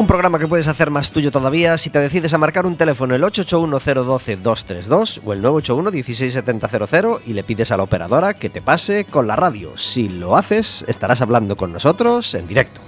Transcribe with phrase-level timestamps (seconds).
[0.00, 3.14] Un programa que puedes hacer más tuyo todavía si te decides a marcar un teléfono
[3.14, 9.26] el 881-012-232 o el 981-16700 y le pides a la operadora que te pase con
[9.26, 9.76] la radio.
[9.76, 12.80] Si lo haces, estarás hablando con nosotros en directo.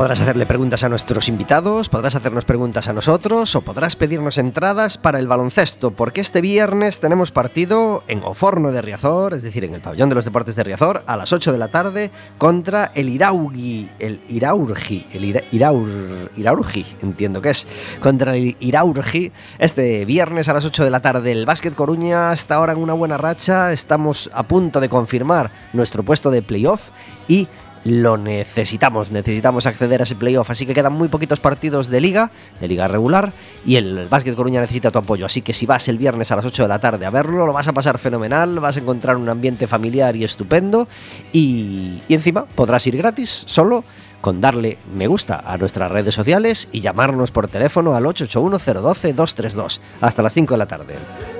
[0.00, 4.96] Podrás hacerle preguntas a nuestros invitados, podrás hacernos preguntas a nosotros o podrás pedirnos entradas
[4.96, 9.74] para el baloncesto, porque este viernes tenemos partido en Oforno de Riazor, es decir, en
[9.74, 13.10] el pabellón de los deportes de Riazor, a las 8 de la tarde contra el
[13.10, 17.66] Iraugui, el Iraurgi, el Ira- Iraur- Iraurgi, entiendo que es,
[18.00, 21.30] contra el Iraurgi, este viernes a las 8 de la tarde.
[21.30, 26.02] El Básquet Coruña está ahora en una buena racha, estamos a punto de confirmar nuestro
[26.04, 26.88] puesto de playoff
[27.28, 27.48] y
[27.84, 32.30] lo necesitamos, necesitamos acceder a ese playoff, así que quedan muy poquitos partidos de liga,
[32.60, 33.32] de liga regular,
[33.64, 36.44] y el Básquet Coruña necesita tu apoyo, así que si vas el viernes a las
[36.44, 39.28] 8 de la tarde a verlo, lo vas a pasar fenomenal, vas a encontrar un
[39.28, 40.88] ambiente familiar y estupendo,
[41.32, 43.84] y, y encima podrás ir gratis, solo
[44.20, 50.22] con darle me gusta a nuestras redes sociales y llamarnos por teléfono al 881-012-232, hasta
[50.22, 51.39] las 5 de la tarde.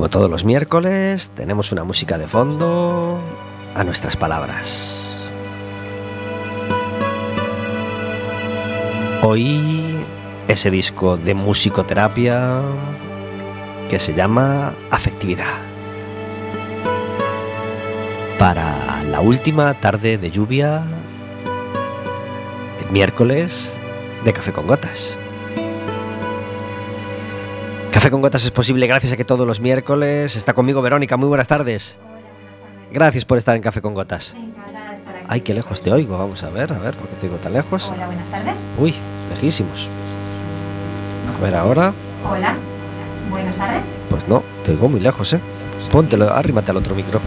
[0.00, 3.20] Como todos los miércoles, tenemos una música de fondo
[3.74, 5.14] a nuestras palabras.
[9.20, 10.02] Hoy
[10.48, 12.62] ese disco de musicoterapia
[13.90, 15.58] que se llama Afectividad.
[18.38, 20.82] Para la última tarde de lluvia,
[22.82, 23.78] el miércoles
[24.24, 25.19] de Café con Gotas.
[28.00, 31.18] Café con Gotas es posible gracias a que todos los miércoles está conmigo Verónica.
[31.18, 31.98] Muy buenas tardes.
[32.90, 34.34] Gracias por estar en Café con Gotas.
[34.34, 35.26] Encantada de estar aquí.
[35.28, 36.16] Ay, qué lejos te oigo.
[36.16, 37.92] Vamos a ver, a ver, ¿por qué te oigo tan lejos?
[37.94, 38.54] Hola, buenas tardes.
[38.78, 38.94] Uy,
[39.28, 39.86] lejísimos.
[41.28, 41.92] A ver ahora.
[42.26, 42.56] Hola,
[43.28, 43.88] buenas tardes.
[44.08, 45.40] Pues no, te oigo muy lejos, ¿eh?
[45.92, 47.20] Póntelo, arrímate al otro micro.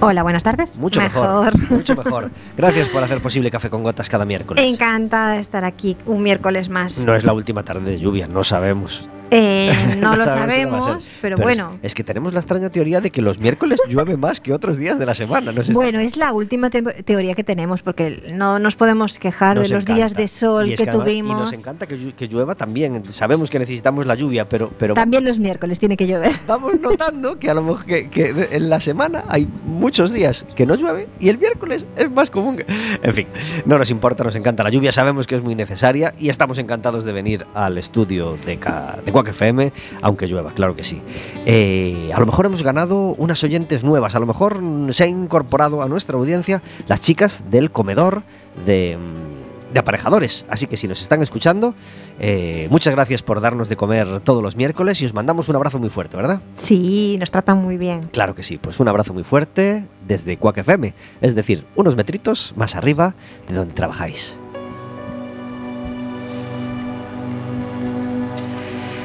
[0.00, 0.78] Hola, buenas tardes.
[0.78, 1.52] Mucho mejor.
[1.70, 2.30] Mucho mejor.
[2.56, 4.64] Gracias por hacer posible Café con Gotas cada miércoles.
[4.64, 7.04] Encantada de estar aquí un miércoles más.
[7.04, 9.10] No es la última tarde de lluvia, no sabemos.
[9.30, 11.78] Eh, no lo sabemos pero, es- bueno.
[11.82, 14.98] Es, que tenemos la extraña teoría de que los miércoles llueve más que otros días
[14.98, 15.52] de la semana.
[15.52, 19.56] No sé Bueno, es la última te- teoría que tenemos porque no nos podemos quejar
[19.56, 19.96] Nos de los encanta.
[19.96, 21.40] días de sol Y es que, además- Y tuvimos.
[21.40, 23.02] nos encanta que, que llueva también.
[23.12, 26.32] Sabemos que necesitamos la lluvia, pero, pero También los miércoles tiene que llover.
[26.46, 30.66] vamos notando que a lo mejor que, que en la semana hay muchos días que
[30.66, 32.56] no llueve y el miércoles es más común.
[32.58, 32.66] que-
[33.02, 33.26] En fin,
[33.66, 37.04] no nos importa, nos encanta la lluvia, sabemos que es muy necesaria y estamos encantados
[37.04, 39.72] de venir al estudio de, de Quack FM,
[40.02, 41.02] aunque llueva, claro que sí.
[41.46, 45.82] Eh, a lo mejor hemos ganado unas oyentes nuevas, a lo mejor se han incorporado
[45.82, 48.22] a nuestra audiencia las chicas del comedor
[48.66, 48.96] de...
[48.98, 49.40] mm,
[49.72, 51.76] de aparejadores, así que si nos están escuchando,
[52.18, 55.78] eh, muchas gracias por darnos de comer todos los miércoles y os mandamos un abrazo
[55.78, 56.40] muy fuerte, ¿verdad?
[56.56, 58.00] Sí, nos tratan muy bien.
[58.10, 62.52] Claro que sí, pues un abrazo muy fuerte desde Quack FM, es decir, unos metritos
[62.56, 63.14] más arriba
[63.48, 64.39] de donde trabajáis.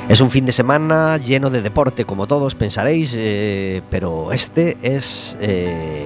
[0.08, 5.36] Es un fin de semana lleno de deporte, como todos pensaréis, eh, pero este es
[5.42, 6.06] eh,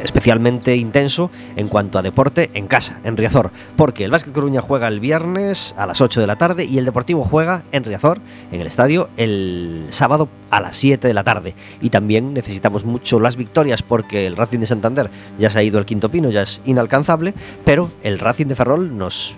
[0.00, 4.86] especialmente intenso en cuanto a deporte en casa, en Riazor, porque el Básquet Coruña juega
[4.86, 8.20] el viernes a las 8 de la tarde y el Deportivo juega en Riazor,
[8.52, 11.56] en el estadio, el sábado a las 7 de la tarde.
[11.80, 15.78] Y también necesitamos mucho las victorias porque el Racing de Santander ya se ha ido
[15.78, 17.34] al quinto pino, ya es inalcanzable,
[17.64, 19.36] pero el Racing de Ferrol nos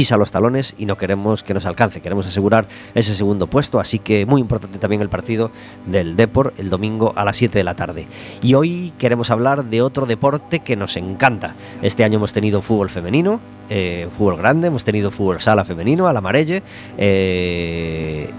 [0.00, 3.98] pisa los talones y no queremos que nos alcance, queremos asegurar ese segundo puesto, así
[3.98, 5.50] que muy importante también el partido
[5.84, 8.08] del Depor el domingo a las 7 de la tarde.
[8.40, 11.54] Y hoy queremos hablar de otro deporte que nos encanta.
[11.82, 16.14] Este año hemos tenido fútbol femenino, eh, fútbol grande, hemos tenido fútbol sala femenino, a
[16.14, 16.62] la Marelle,
[16.96, 18.30] eh,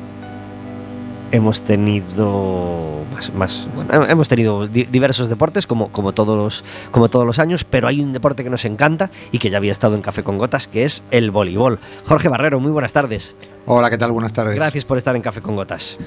[1.32, 7.10] hemos tenido más, más- bueno, hemos tenido di- diversos deportes como, como todos los, como
[7.10, 9.96] todos los años, pero hay un deporte que nos encanta y que ya había estado
[9.96, 11.80] en Café con Gotas, que es el voleibol.
[12.06, 13.36] Jorge Barrero, muy buenas tardes.
[13.66, 14.12] Hola, ¿qué tal?
[14.12, 14.56] Buenas tardes.
[14.56, 15.98] Gracias por estar en Café con Gotas.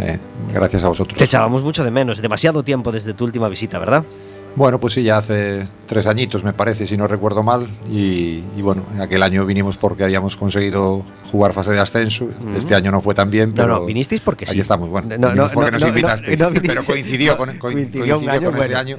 [0.00, 0.18] Eh,
[0.52, 1.16] gracias a vosotros.
[1.16, 4.04] Te echábamos mucho de menos, demasiado tiempo desde tu última visita, ¿verdad?
[4.56, 7.66] Bueno, pues sí, ya hace tres añitos, me parece, si no recuerdo mal.
[7.90, 11.02] Y, y bueno, en aquel año vinimos porque habíamos conseguido
[11.32, 12.28] jugar fase de ascenso.
[12.56, 13.68] Este año no fue tan bien, No, pero.
[13.80, 14.52] no, vinisteis porque sí.
[14.52, 15.08] Aquí estamos, bueno.
[15.18, 16.38] No, no, porque no, nos no, invitasteis.
[16.38, 18.78] no, no pero coincidió con, co- coincidió coincidió año, con ese bueno.
[18.78, 18.96] año,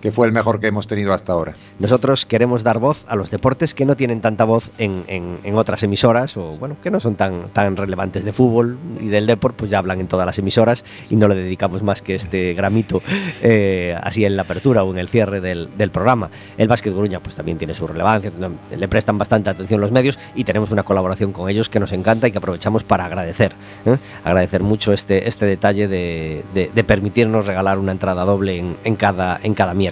[0.00, 1.54] que fue el mejor que hemos tenido hasta ahora.
[1.78, 5.56] Nosotros queremos dar voz a los deportes que no tienen tanta voz en, en- en
[5.58, 9.56] otras emisoras o bueno, que no son tan, tan relevantes de fútbol y del deporte,
[9.58, 13.02] pues ya hablan en todas las emisoras y no le dedicamos más que este gramito
[13.42, 16.30] eh, así en la apertura o en el cierre del, del programa.
[16.56, 18.30] El Básquet Coruña pues también tiene su relevancia,
[18.76, 22.28] le prestan bastante atención los medios y tenemos una colaboración con ellos que nos encanta
[22.28, 23.52] y que aprovechamos para agradecer.
[23.86, 23.96] ¿eh?
[24.24, 29.38] Agradecer mucho este, este detalle de, de- permitirnos regalar una entrada doble en, en cada,
[29.42, 29.87] en cada miércoles.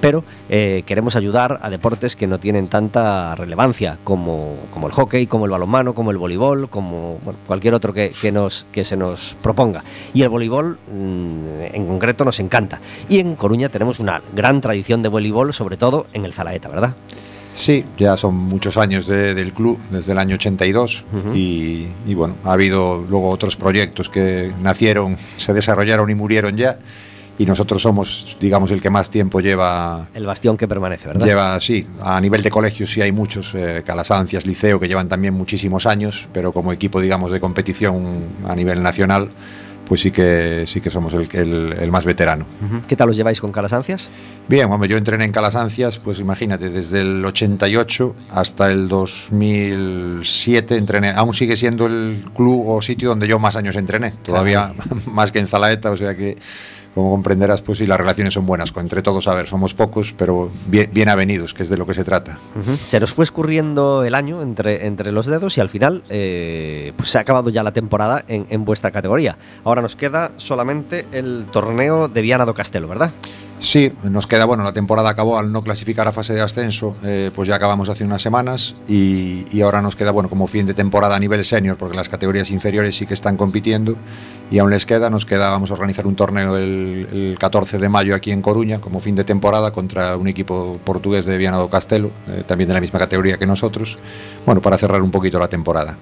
[0.00, 5.26] Pero eh, queremos ayudar a deportes que no tienen tanta relevancia como, como el hockey,
[5.26, 8.96] como el balonmano, como el voleibol, como bueno, cualquier otro que, que nos, que se
[8.96, 9.82] nos proponga.
[10.14, 12.80] Y el voleibol mm, en concreto nos encanta.
[13.08, 16.94] Y en Coruña tenemos una gran tradición de voleibol, sobre todo en el Zalaeta, ¿verdad?
[17.54, 21.04] Sí, ya son muchos años de- del club, desde el año 82.
[21.10, 21.34] Ujú.
[21.34, 26.78] y, y bueno, ha habido luego otros proyectos que nacieron, se desarrollaron y murieron ya.
[27.38, 31.26] Y nosotros somos, digamos, el que más tiempo lleva El bastión que permanece, ¿verdad?
[31.26, 35.34] Lleva, sí, a nivel de colegios sí hay muchos, eh, Calasancias, Liceo, que llevan también
[35.34, 39.28] muchísimos años, pero como equipo, digamos, de competición a nivel nacional,
[39.86, 42.44] pues sí que, sí que somos el, el- el más veterano.
[42.88, 44.08] ¿Qué tal os lleváis con Calasancias?
[44.48, 51.10] Bien, hombre, yo entrené en Calasancias, pues imagínate, desde el 88 hasta el 2007 entrené.
[51.10, 54.72] Aún sigue siendo el club o sitio donde yo más años entrené, todavía
[55.06, 56.36] más que en Zalaeta, o sea que,
[56.96, 58.72] como comprenderás, pues sí, las relaciones son buenas.
[58.74, 62.04] Entre todos, a ver, somos pocos, pero bien, avenidos, que es de lo que se
[62.04, 62.38] trata.
[62.86, 67.10] Se nos fue escurriendo el año entre, entre los dedos y al final eh, pues
[67.10, 69.36] se ha acabado ya la temporada en, en vuestra categoría.
[69.62, 73.12] Ahora nos queda solamente el torneo de Viana do Castelo, ¿verdad?
[73.58, 77.30] Sí, nos queda, bueno, la temporada acabó al no clasificar a fase de ascenso, eh,
[77.34, 80.74] pues ya acabamos hace unas semanas y, y ahora nos queda, bueno, como fin de
[80.74, 83.96] temporada a nivel senior, porque las categorías inferiores sí que están compitiendo
[84.50, 87.88] y aún les queda, nos queda, vamos a organizar un torneo el, el 14 de
[87.88, 91.68] mayo aquí en Coruña, como fin de temporada, contra un equipo portugués de Viana do
[91.70, 93.98] Castelo, eh, también de la misma categoría que nosotros,
[94.44, 95.96] bueno, para cerrar un poquito la temporada.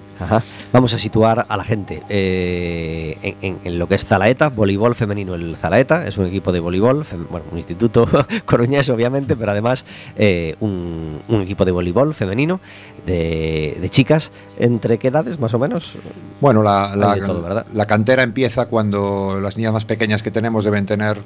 [0.73, 5.33] Vamos a situar a la gente eh, en, en- lo que es Zalaeta, voleibol femenino.
[5.35, 8.07] El Zalaeta es un equipo de voleibol, bueno, un instituto
[8.45, 9.85] coruñés obviamente, pero además
[10.15, 12.59] eh, un, un equipo de voleibol femenino
[13.05, 14.31] de, de chicas.
[14.57, 15.97] ¿Entre qué edades más o menos?
[16.41, 21.17] Bueno, la, la, la cantera empieza cuando las niñas más pequeñas que tenemos deben tener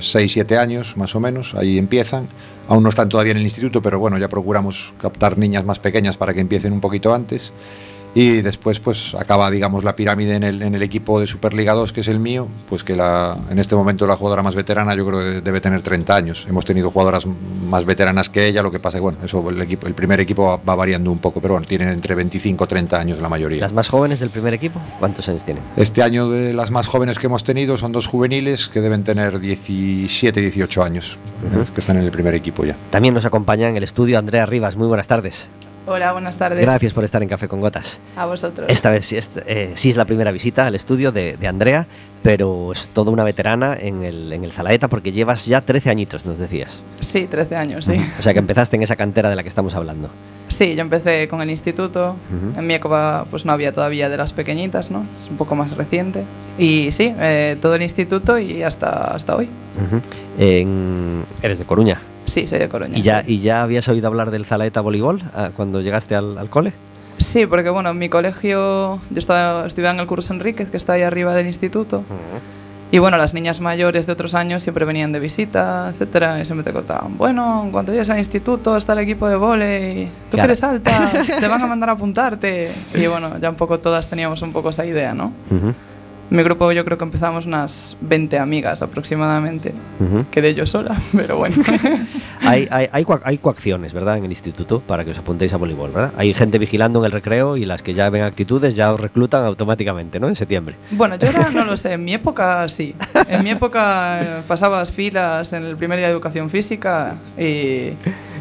[0.00, 2.28] 6, 7 años más o menos, ahí empiezan.
[2.68, 6.16] Aún no están todavía en el instituto, pero bueno, ya procuramos captar niñas más pequeñas
[6.16, 7.52] para que empiecen un poquito antes.
[8.14, 11.92] Y después pues acaba, digamos, la pirámide en el, en el equipo de Superliga 2,
[11.92, 15.06] que es el mío, pues que la, en este momento la jugadora más veterana yo
[15.06, 16.46] creo que debe tener 30 años.
[16.48, 17.26] Hemos tenido jugadoras
[17.68, 20.44] más veteranas que ella, lo que pasa que, bueno, eso el, equipo, el primer equipo
[20.44, 23.60] va, va variando un poco, pero bueno, tienen entre 25 y 30 años la mayoría.
[23.60, 25.62] Las más jóvenes del primer equipo, ¿cuántos años tienen?
[25.76, 29.38] Este año de las más jóvenes que hemos tenido son dos juveniles que deben tener
[29.38, 31.18] 17, 18 años,
[31.72, 32.76] que están en el primer equipo ya.
[32.90, 34.76] También nos acompaña en el estudio Andrea Rivas.
[34.76, 35.48] Muy buenas tardes.
[35.92, 36.60] Hola, buenas tardes.
[36.60, 37.98] Gracias por estar en Café con Gotas.
[38.16, 38.70] A vosotros.
[38.70, 41.88] Esta vez sí es, eh, sí es la primera visita al estudio de, de Andrea,
[42.22, 46.24] pero es toda una veterana en el, en el Zalaeta porque llevas ya 13 años,
[46.26, 46.80] nos decías.
[47.00, 48.00] Sí, 13 años, sí.
[48.20, 50.10] O sea que empezaste en esa cantera de la que estamos hablando.
[50.46, 52.10] Sí, yo empecé con el instituto.
[52.10, 52.60] Ujú.
[52.60, 55.04] En mi época pues no había todavía de las pequeñitas, ¿no?
[55.18, 56.22] Es un poco más reciente.
[56.56, 59.48] Y sí, eh, todo el instituto y hasta, hasta hoy.
[60.38, 62.00] En- eres de Coruña.
[62.30, 62.96] Sí, soy de Coruña.
[62.96, 63.34] ¿Y ya, sí.
[63.34, 66.72] ¿Y ya habías oído hablar del Zalaeta Voleibol ah, cuando llegaste al, al cole?
[67.18, 70.92] Sí, porque bueno, en mi colegio yo estaba, estudiaba en el curso Enríquez, que está
[70.94, 72.02] ahí arriba del instituto.
[72.92, 76.64] Y bueno, las niñas mayores de otros años siempre venían de visita, etcétera, y siempre
[76.64, 80.36] te contaban, bueno, en cuanto llegues al instituto está el equipo de volei, tú que
[80.38, 80.44] Claro.
[80.46, 81.10] eres alta,
[81.40, 82.72] te van a mandar a apuntarte.
[82.94, 85.32] Y bueno, ya un poco todas teníamos un poco esa idea, ¿no?
[85.52, 85.72] Ujú,
[86.30, 89.74] Mi grupo yo creo que empezamos unas 20 amigas aproximadamente.
[89.98, 90.24] ujú.
[90.30, 91.56] Quedé yo sola, pero bueno.
[92.42, 92.88] Hay, hay,
[93.22, 94.16] hay coacciones, ¿verdad?
[94.16, 96.14] En el instituto para que os apuntéis a voleibol, ¿verdad?
[96.16, 99.44] Hay gente vigilando en el recreo y las que ya ven actitudes ya os reclutan
[99.44, 100.26] automáticamente, ¿no?
[100.26, 100.74] En septiembre.
[100.92, 102.94] Bueno, yo ahora no lo sé, en mi época sí.
[103.28, 107.90] En mi época eh, pasabas filas en el primer día de educación física y,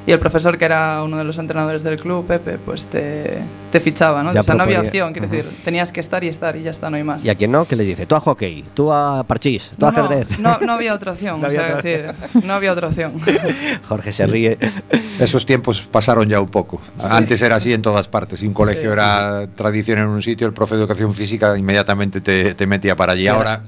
[0.10, 3.80] Y el profesor, que era uno de los entrenadores del club, Pepe, pues te, te
[3.80, 4.34] fichaba, ¿no?
[4.34, 6.72] Ya o sea, no había opción, quiero decir, tenías que estar y estar y ya
[6.72, 7.24] está, no hay más.
[7.24, 9.88] Y a quien no, que le dice, tú a hockey, tú a parchís, tú no,
[9.88, 10.39] a ajedrez.
[10.39, 12.88] no, no había otra opción, No o sea, había es otra decir, no había otra
[12.88, 13.13] opción.
[13.88, 14.58] Jorge se ríe.
[15.20, 16.82] Esos tiempos pasaron ya un poco.
[17.00, 18.39] Antes era así en todas partes.
[18.39, 18.94] Si un colegio Sí.
[18.94, 23.13] era tradición en un sitio, el profe de educación física inmediatamente te, te metía para
[23.13, 23.24] allí.
[23.24, 23.62] Sí, Ahora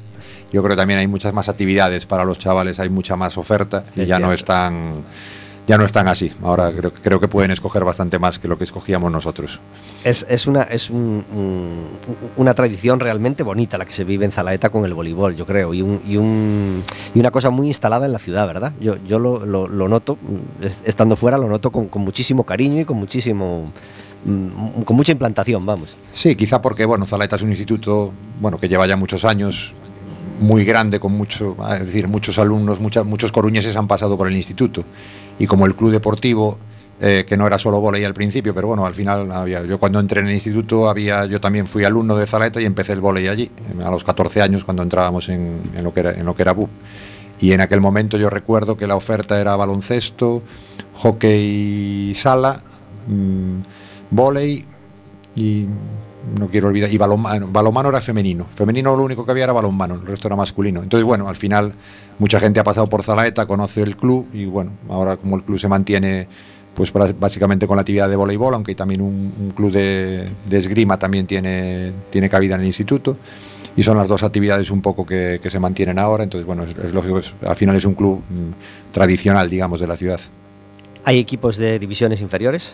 [0.51, 3.83] yo creo que también hay muchas más actividades para los chavales, hay mucha más oferta
[3.95, 5.03] y Es ya no están
[5.67, 6.31] ya no están así.
[6.43, 9.59] Ahora creo, creo que pueden escoger bastante más que lo que escogíamos nosotros.
[10.03, 11.87] Es, es una, es un- un-
[12.37, 15.73] una tradición realmente bonita la que se vive en Zalaeta con el voleibol, yo creo,
[15.73, 16.15] y, un, y,
[17.15, 18.73] y una cosa muy instalada en la ciudad, ¿verdad?
[18.81, 20.17] Yo, yo lo, lo- lo noto,
[20.61, 23.65] es- estando fuera, lo noto con, con muchísimo cariño y con muchísimo
[24.25, 25.95] mm, con mucha implantación, vamos.
[26.11, 29.73] Sí, quizá porque bueno, Zalaeta es un instituto bueno que lleva ya muchos años
[30.39, 34.35] muy grande con mucho, es decir, muchos alumnos, mucha- muchos coruñeses han pasado por el
[34.35, 34.83] instituto
[35.41, 36.59] y como el club deportivo
[36.99, 39.99] eh, que no era solo volei al principio, pero bueno, al final había, yo cuando
[39.99, 43.27] entré en el instituto había, yo también fui alumno de Zalaeta y empecé el volei
[43.27, 43.49] allí,
[43.83, 46.27] a los 14 años cuando entrábamos en, lo que era, en.
[47.39, 50.43] Y en aquel momento yo recuerdo que la oferta era baloncesto,
[50.93, 52.61] hockey sala,
[53.07, 53.61] mm,
[54.11, 54.63] volei
[55.35, 55.65] y
[56.39, 58.45] no quiero olvidar, y balonmano, balonmano era femenino.
[58.55, 60.81] Femenino lo único que había era balonmano, el resto era masculino.
[60.83, 61.73] Entonces, bueno, al final
[62.19, 65.59] mucha gente ha pasado por Zalaeta, conoce el club y bueno, ahora como el club
[65.59, 66.27] se mantiene
[66.73, 71.91] pues básicamente con la actividad de voleibol, aunque también un, club de, esgrima también tiene,
[72.09, 73.17] tiene cabida en el instituto.
[73.75, 76.23] Y son las dos actividades un poco que, se mantienen ahora.
[76.23, 80.19] Entonces, bueno, es, lógico, al final es un club mm, tradicional, digamos, de la ciudad.
[81.03, 82.73] ¿Hay equipos de divisiones inferiores?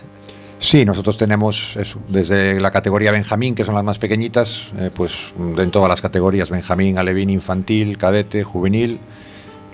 [0.60, 5.32] Sí, nosotros tenemos eso, desde la categoría Benjamín, que son las más pequeñitas, eh, pues
[5.38, 9.00] en todas las categorías, Benjamín, Alevín, Infantil, Cadete, Juvenil,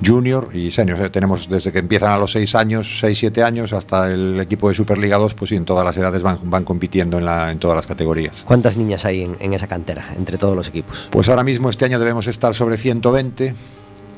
[0.05, 1.09] Junior y Senior.
[1.09, 4.75] Tenemos desde que empiezan a los 6 años, 6, 7 años, hasta el equipo de
[4.75, 7.77] Superliga 2, pues sí, en todas las edades van, van compitiendo en, la, en todas
[7.77, 8.43] las categorías.
[8.45, 11.07] ¿Cuántas niñas hay en, en esa cantera, entre todos los equipos?
[11.11, 13.55] Pues ahora mismo este año debemos estar sobre 120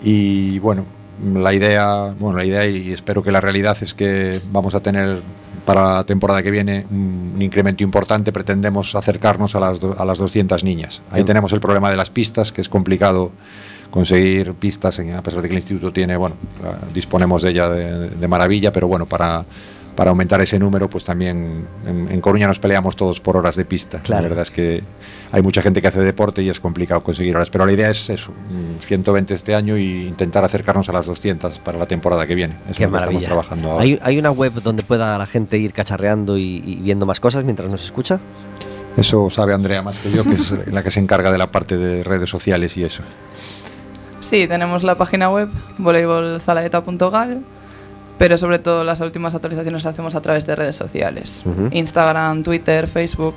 [0.04, 0.86] y bueno,
[1.36, 5.22] la idea, bueno, la idea y espero que la realidad es que vamos a tener
[5.66, 10.18] para la temporada que viene un, incremento importante, pretendemos acercarnos a las, do- a las
[10.20, 11.02] 200 niñas.
[11.10, 11.26] Ahí Bien.
[11.26, 13.32] tenemos el problema de las pistas, que es complicado
[13.90, 16.36] conseguir pistas, en- a pesar de que el instituto tiene, bueno,
[16.94, 19.44] disponemos de ella de, de maravilla, pero bueno, para,
[19.96, 23.66] para aumentar ese número, pues también en, en Coruña nos peleamos todos por horas de
[23.66, 24.00] pista.
[24.00, 24.24] Claro.
[24.24, 24.84] La verdad es que
[25.32, 28.10] hay mucha gente que hace deporte y es complicado conseguir horas, pero la idea es
[28.10, 32.36] eso, mm, 120 este año y intentar acercarnos a las 200 para la temporada que
[32.36, 32.56] viene.
[32.70, 33.84] Es Qué lo que estamos trabajando ahora.
[33.84, 37.44] ¿Hay, hay una web donde pueda la gente ir cacharreando y, y viendo más cosas
[37.44, 38.20] mientras nos escucha?
[38.98, 41.78] Eso sabe Andrea más que yo, que es la que se encarga de la parte
[41.78, 43.04] de redes sociales y eso.
[44.22, 47.44] Sí, tenemos la página web voleibolzalaeta.gal,
[48.18, 51.44] pero sobre todo las últimas actualizaciones las hacemos a través de redes sociales.
[51.46, 51.70] Ujú.
[51.72, 53.36] Instagram, Twitter, Facebook,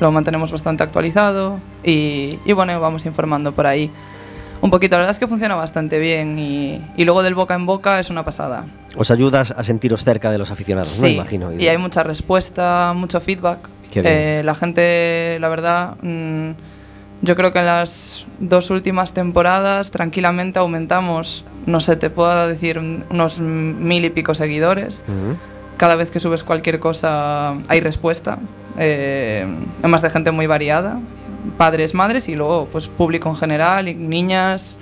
[0.00, 3.90] lo mantenemos bastante actualizado y, y bueno, vamos informando por ahí.
[4.60, 7.66] Un poquito, la verdad es que funciona bastante bien y, y luego del boca en
[7.66, 8.64] boca es una pasada.
[8.96, 11.06] Os ayudas a sentiros cerca de los aficionados, ¿no?
[11.06, 11.52] Sí, Imagino.
[11.52, 13.58] y hay mucha respuesta, mucho feedback.
[13.96, 16.50] Eh, la gente, la verdad, mm,
[17.24, 22.78] yo creo que en las dos últimas temporadas tranquilamente aumentamos, no sé, te puedo decir
[22.78, 25.04] unos mil y pico seguidores.
[25.08, 25.36] Ujú.
[25.78, 28.38] Cada vez que subes cualquier cosa hay respuesta,
[28.78, 29.46] eh,
[29.80, 31.00] además de gente muy variada,
[31.56, 34.76] padres, madres y luego pues público en general y niñas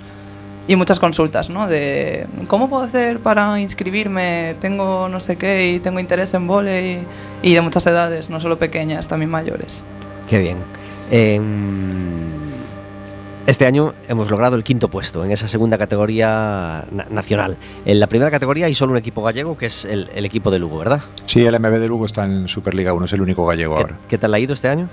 [0.67, 1.67] y muchas consultas, ¿no?
[1.67, 6.99] De cómo puedo hacer para inscribirme, tengo no sé qué y tengo interés en vóley
[7.41, 9.83] y de muchas edades, no solo pequeñas, también mayores.
[10.29, 10.57] Qué bien.
[11.11, 12.02] Em,
[13.45, 17.57] este año hemos logrado el quinto puesto en esa segunda categoría na- nacional.
[17.85, 20.59] En la primera categoría hay solo un equipo gallego, que es el, el equipo de
[20.59, 21.01] Lugo, ¿verdad?
[21.25, 23.97] Sí, el MB de Lugo está en Superliga 1, es el único gallego ¿Qué, ahora.
[24.07, 24.87] qué tal ha ido este año?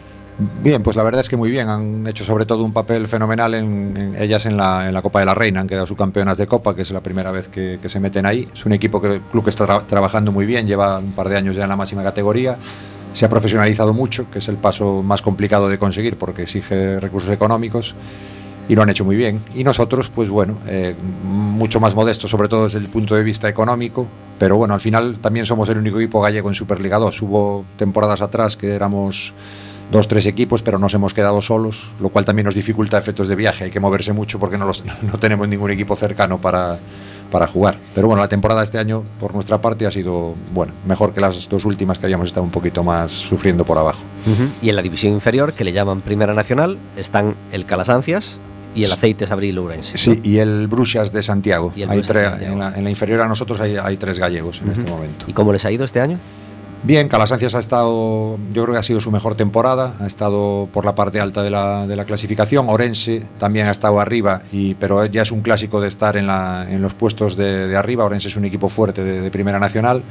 [0.62, 1.68] Bien, pues la verdad es que muy bien.
[1.68, 5.20] Han hecho sobre todo un papel fenomenal en, en ellas en la, en la Copa
[5.20, 5.60] de la Reina.
[5.60, 8.48] Han quedado subcampeonas de Copa, que es la primera vez que, que se meten ahí.
[8.54, 11.28] Es un equipo que el club que está tra- trabajando muy bien, lleva un par
[11.28, 12.56] de años ya en la máxima categoría.
[13.12, 17.30] Se ha profesionalizado mucho, que es el paso más complicado de conseguir porque exige recursos
[17.30, 17.94] económicos
[18.70, 19.42] y lo han hecho muy bien.
[19.54, 23.48] Y nosotros, pues bueno, eh, mucho más modestos, sobre todo desde el punto de vista
[23.48, 24.06] económico,
[24.38, 27.20] pero bueno, al final también somos el único equipo gallego en Superliga 2.
[27.22, 29.34] Hubo temporadas atrás que éramos
[29.90, 33.34] dos, tres equipos, pero nos hemos quedado solos, lo cual también nos dificulta efectos de
[33.34, 33.64] viaje.
[33.64, 36.78] Hay que moverse mucho porque no, los- no tenemos ningún equipo cercano para,
[37.32, 37.76] para jugar.
[37.94, 41.20] Pero bueno, la temporada de este año, por nuestra parte, ha sido bueno, mejor que
[41.20, 44.04] las dos últimas que habíamos estado un poquito más sufriendo por abajo.
[44.62, 48.38] Y en la división inferior, que le llaman Primera Nacional, están el Calasancias
[48.74, 49.96] Y el aceite es Abril Ourense.
[49.98, 51.72] Sí, y el Bruxas de Santiago.
[51.76, 52.52] Hay Bruxas de tre- Santiago.
[52.54, 55.24] En, la, en la inferior a nosotros hay, hay tres gallegos en este momento.
[55.28, 56.18] ¿Y cómo les ha ido este año?
[56.82, 60.86] Bien, Calasancias ha estado, yo creo que ha sido su mejor temporada, ha estado por
[60.86, 65.04] la parte alta de la, de la clasificación, Orense también ha estado arriba, y, pero
[65.04, 68.28] ya es un clásico de estar en, la- en los puestos de, de arriba, Orense
[68.28, 70.02] es un equipo fuerte de, de Primera Nacional,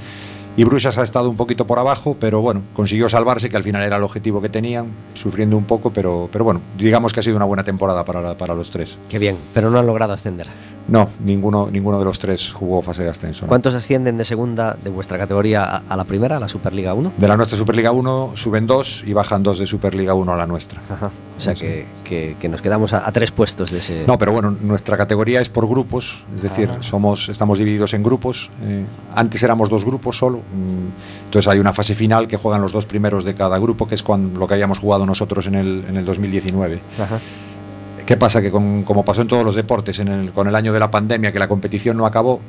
[0.60, 3.82] y Bruxas ha estado un poquito por abajo, pero bueno, consiguió salvarse, que al final
[3.82, 7.38] era el objetivo que tenían, sufriendo un poco, pero, pero bueno, digamos que ha sido
[7.38, 8.98] una buena temporada para, para los tres.
[9.08, 10.48] Qué bien, pero no han logrado ascender.
[10.90, 13.46] No, ninguno, ninguno de los tres jugó fase de ascenso.
[13.46, 13.48] ¿no?
[13.50, 17.14] ¿Cuántos ascienden de segunda de vuestra categoría a, a la primera, a la Superliga 1?
[17.18, 20.48] De la nuestra Superliga 1 suben dos y bajan dos de Superliga 1 a la
[20.48, 20.82] nuestra.
[20.90, 21.12] Ajá.
[21.38, 21.62] O sea Sí.
[21.62, 24.04] que, que- que nos quedamos a, a tres puestos de ese.
[24.08, 28.50] No, pero bueno, nuestra categoría es por grupos, es decir, somos, estamos divididos en grupos.
[28.64, 28.86] eh,
[29.16, 32.86] antes éramos dos grupos solo, mm, entonces hay una fase final que juegan los dos
[32.86, 35.98] primeros de cada grupo, que es cuando, lo que habíamos jugado nosotros en el, en
[35.98, 36.80] el 2019.
[37.02, 37.20] Ajá.
[38.10, 38.42] ¿Qué pasa?
[38.42, 41.32] Que como pasó en todos los deportes, en el- con el año de la pandemia,
[41.32, 42.40] que la competición no acabó,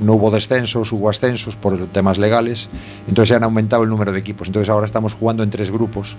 [0.00, 2.68] no hubo descensos, hubo ascensos por temas legales,
[3.08, 4.48] entonces se han aumentado el número de equipos.
[4.48, 6.18] Entonces ahora estamos jugando en tres grupos,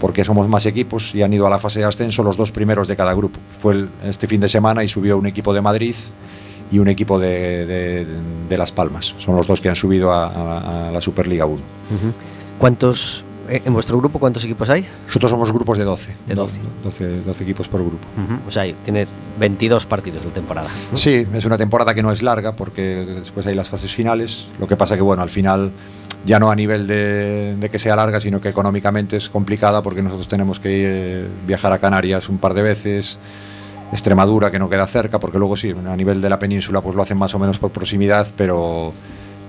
[0.00, 2.88] porque somos más equipos y han ido a la fase de ascenso los dos primeros
[2.88, 3.38] de cada grupo.
[3.60, 5.94] Fue este fin de semana y subió un equipo de Madrid
[6.72, 8.06] y un equipo de,
[8.48, 9.14] Las Palmas.
[9.18, 11.56] Son los dos que han subido a, a- la Superliga 1.
[11.56, 12.12] Ujú.
[12.58, 14.86] ¿Cuántos, en vuestro grupo, cuántos equipos hay?
[15.06, 16.16] Nosotros somos grupos de 12.
[16.26, 16.58] De 12.
[16.84, 18.06] 12, 12 equipos por grupo.
[18.46, 19.06] O sea, tiene
[19.38, 20.68] 22 partidos de temporada.
[20.90, 20.96] ¿no?
[20.96, 24.46] Sí, es una temporada que no es larga porque después hay las fases finales.
[24.58, 25.72] Lo que pasa que, bueno, al final
[26.24, 30.02] ya no a nivel de, de que sea larga, sino que económicamente es complicada porque
[30.02, 30.70] nosotros tenemos que
[31.24, 33.18] eh, viajar a Canarias un par de veces,
[33.90, 37.02] Extremadura, que no queda cerca, porque luego sí, a nivel de la península pues lo
[37.02, 38.92] hacen más o menos por proximidad, pero,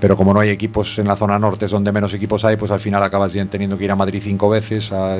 [0.03, 2.69] pero como no hay equipos en la zona norte, es donde menos equipos hay, pues
[2.71, 5.13] al final acabas bien teniendo que ir a Madrid cinco veces, a,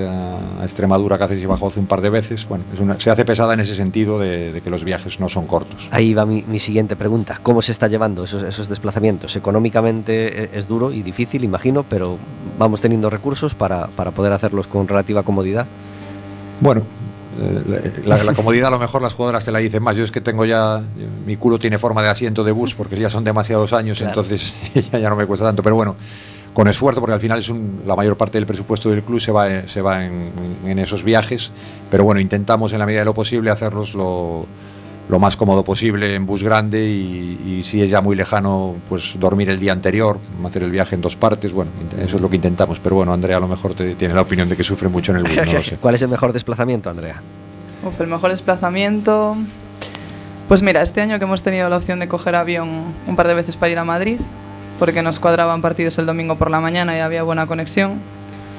[0.60, 2.46] a Extremadura que haces y bajo un par de veces.
[2.50, 5.30] Bueno, es una- se hace pesada en ese sentido de, de que los viajes no
[5.30, 5.88] son cortos.
[5.92, 7.40] Ahí va mi, mi siguiente pregunta.
[7.42, 9.38] ¿Cómo se está llevando esos, esos desplazamientos?
[9.38, 12.18] Económicamente eh, es duro y difícil, imagino, pero
[12.60, 15.66] vamos teniendo recursos para, para poder hacerlos con relativa comodidad.
[16.60, 16.82] Bueno,
[18.06, 19.96] la, la comodidad a lo mejor las jugadoras te la dicen más.
[19.96, 20.82] Yo es que tengo ya,
[21.26, 24.12] mi culo tiene forma de asiento de bus porque ya son demasiados años, Claro.
[24.12, 24.54] entonces
[24.92, 25.64] ya, ya no me cuesta tanto.
[25.64, 25.96] Pero bueno,
[26.54, 29.32] con esfuerzo porque al final es un- la mayor parte del presupuesto del club se
[29.32, 30.32] va, en- se va en,
[30.66, 31.52] en esos viajes.
[31.90, 34.46] Pero bueno, intentamos en la medida de lo posible hacerlos lo,
[35.10, 39.16] lo más cómodo posible en bus grande y, y si es ya muy lejano, pues
[39.20, 41.52] dormir el día anterior, hacer el viaje en dos partes.
[41.52, 42.80] Bueno, eso es lo que intentamos.
[42.80, 45.18] Pero bueno, Andrea a lo mejor te- tiene la opinión de que sufre mucho en
[45.18, 45.78] el bus, no lo sé.
[45.82, 47.16] ¿Cuál es el mejor desplazamiento, Andrea?
[47.86, 49.36] Uf, el mejor desplazamiento.
[50.48, 52.70] Pues mira, este año que hemos tenido la opción de coger avión
[53.08, 54.20] un par de veces para ir a Madrid,
[54.80, 58.00] porque nos cuadraban partidos el domingo por la mañana y había buena conexión.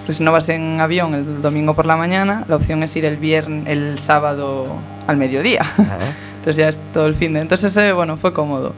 [0.06, 3.06] Pues si no vas en avión el domingo por la mañana, la opción es ir
[3.06, 4.66] el viernes, el sábado
[5.06, 5.62] al mediodía.
[6.44, 7.40] Entonces ya es todo el fin de.
[7.40, 8.74] Entonces ese, bueno, fue cómodo.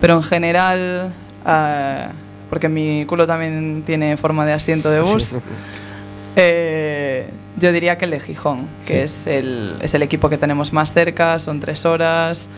[0.00, 1.12] Pero en general,
[1.44, 2.12] ah,
[2.48, 5.34] porque mi culo también tiene forma de asiento de bus,
[6.36, 10.72] eh, yo diría que el de Gijón, que es, el, es el equipo que tenemos
[10.72, 12.48] más cerca, son tres horas.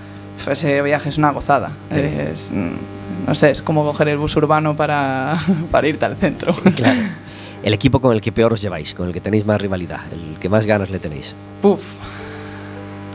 [0.46, 1.72] Ese viaje es una gozada.
[1.90, 5.38] Es, mm, no sé, es como coger el bus urbano para,
[5.70, 6.54] para irte al centro.
[6.76, 7.00] Claro.
[7.62, 10.36] El equipo con el que peor os lleváis, con el que tenéis más rivalidad, el
[10.40, 11.32] que más ganas le tenéis.
[11.60, 11.94] Puf.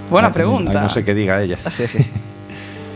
[0.10, 0.82] Buena pregunta.
[0.82, 1.58] no sé qué diga ella.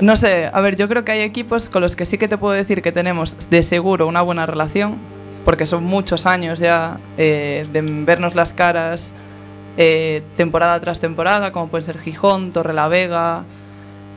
[0.02, 2.36] No sé, a ver, yo creo que hay equipos con los que sí que te
[2.36, 4.97] puedo decir que tenemos de seguro una buena relación,
[5.45, 9.13] porque son muchos años ya eh, de vernos las caras
[9.78, 13.43] eh, temporada tras temporada, como pueden ser Gijón, Torrelavega.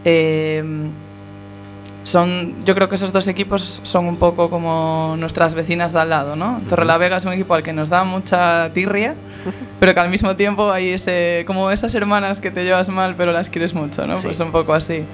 [0.06, 0.64] Eh,
[2.04, 6.10] son, yo creo que esos dos equipos son un poco como nuestras vecinas de al
[6.10, 6.60] lado, ¿no?
[6.68, 9.14] Torrelavega es un equipo al que nos da mucha tirria,
[9.80, 13.32] pero que al mismo tiempo hay ese, como esas hermanas que te llevas mal pero
[13.32, 14.16] las quieres mucho, ¿no?
[14.16, 14.28] Sí.
[14.28, 15.04] Pues un poco así.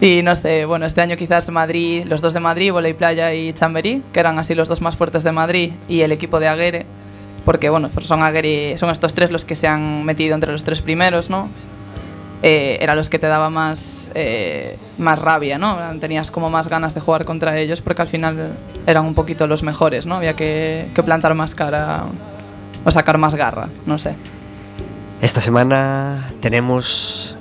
[0.00, 3.52] Y no sé, bueno, este año quizás Madrid, los dos de Madrid, Voley Playa y
[3.52, 6.86] Chamberí, que eran así los dos más fuertes de Madrid, y el equipo de Aguere,
[7.44, 10.82] porque bueno, son Aguere, son estos tres los que se han metido entre los tres
[10.82, 11.48] primeros, ¿no?
[12.42, 15.76] Eh, eran los que te daba más, eh, más rabia, ¿no?
[15.98, 19.62] Tenías como más ganas de jugar contra ellos porque al final eran un poquito los
[19.64, 20.16] mejores, ¿no?
[20.16, 22.04] Había que, que plantar más cara
[22.84, 24.14] o sacar más garra, no sé.
[25.20, 27.36] Esta semana tenemos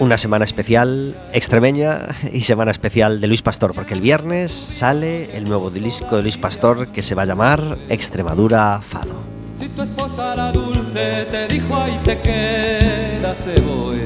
[0.00, 5.44] una semana especial extremeña y semana especial de Luis Pastor, porque el viernes sale el
[5.44, 9.14] nuevo disco de Luis Pastor que se va a llamar Extremadura Fado.
[9.54, 14.00] Si tu esposa la dulce te dijo ahí te quedas, se voy.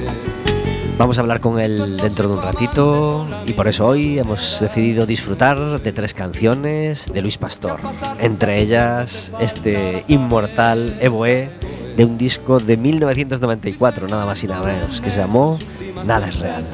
[0.99, 5.05] Vamos a hablar con él dentro de un ratito y por eso hoy hemos decidido
[5.05, 7.81] disfrutar de tres canciones de Luis Pastor,
[8.19, 11.51] entre ellas este inmortal Evoe
[11.97, 15.59] de un disco de 1994, nada más y nada menos, que se llamó
[16.05, 16.65] Nada es real.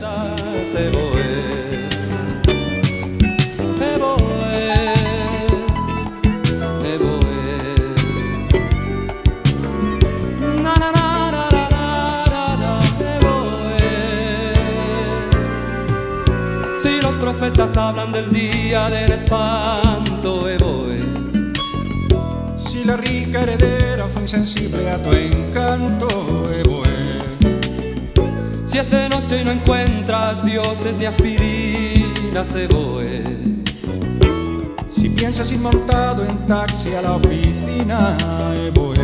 [17.43, 21.01] Profetas hablan del día del espanto, evoe.
[22.57, 26.07] Si la rica heredera fue insensible a tu encanto,
[26.53, 26.85] Evoe.
[28.65, 33.25] Si es de noche y no encuentras dioses ni aspirinas, evoe.
[34.95, 38.17] Si piensas ir montado en taxi a la oficina,
[38.55, 38.95] Evoe.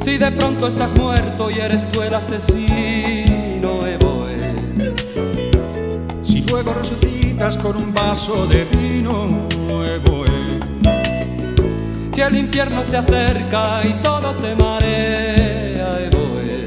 [0.00, 2.91] Si de pronto estás muerto y eres tú el asesino,
[6.62, 9.48] luego resucitas con un vaso de vino,
[9.84, 10.60] Evoe.
[12.12, 16.66] Si el infierno se acerca y todo te marea, evoe.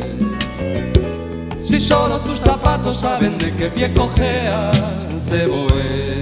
[1.63, 6.07] Si solo tus zapatos saben de qué pie cojeas, evoe.
[6.09, 6.14] Si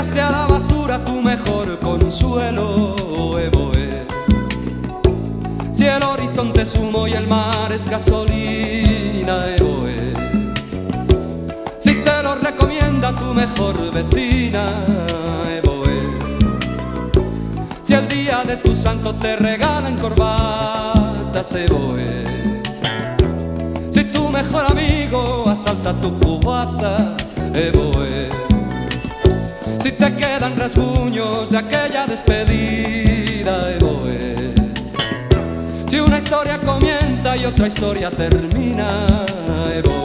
[0.00, 2.94] Si echaste a la basura tu mejor consuelo,
[3.38, 4.06] evoe.
[5.72, 10.14] Si el horizonte es humo y el mar es gasolina, evoe.
[11.78, 14.86] Si te lo recomienda tu mejor vecina,
[15.58, 16.00] evoe.
[17.82, 22.24] Si el día de tu santo te regalan corbatas, evoe.
[23.90, 27.16] Si tu mejor amigo asalta tu cubata,
[27.52, 28.49] evoe.
[30.00, 34.54] Te quedan rasguños de aquella despedida, evoe.
[35.86, 39.26] Si una historia comienza y otra historia termina,
[39.74, 40.00] evoe.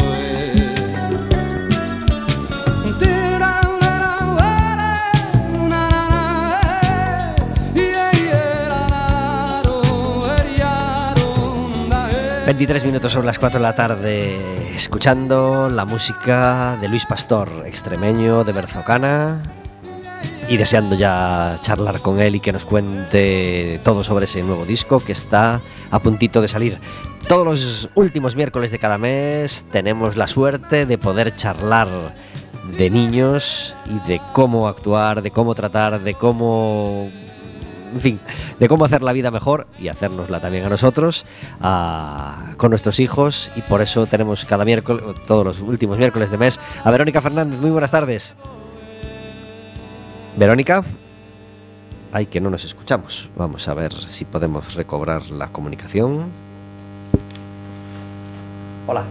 [12.11, 12.43] eh.
[12.47, 18.43] 23 minutos sobre las 4 de la tarde, escuchando la música de Luis Pastor, extremeño
[18.43, 19.41] de Berzocana,
[20.47, 24.99] y deseando ya charlar con él y que nos cuente todo sobre ese nuevo disco
[24.99, 25.59] que está
[25.91, 26.79] a puntito de salir.
[27.27, 31.87] Todos los últimos miércoles de cada mes tenemos la suerte de poder charlar
[32.77, 37.09] de niños y de cómo actuar, de cómo tratar, de cómo
[37.93, 38.19] en fin,
[38.59, 41.25] de cómo hacer la vida mejor y hacérnosla también a nosotros,
[42.57, 43.49] con nuestros hijos.
[43.55, 47.59] Y por eso tenemos cada miércoles, todos los últimos miércoles de mes, a Verónica Fernández.
[47.59, 48.35] Muy buenas tardes.
[50.37, 50.83] Verónica.
[52.11, 53.31] Ay, que no nos escuchamos.
[53.35, 56.29] Vamos a ver si podemos recobrar la comunicación.
[58.87, 59.03] Hola.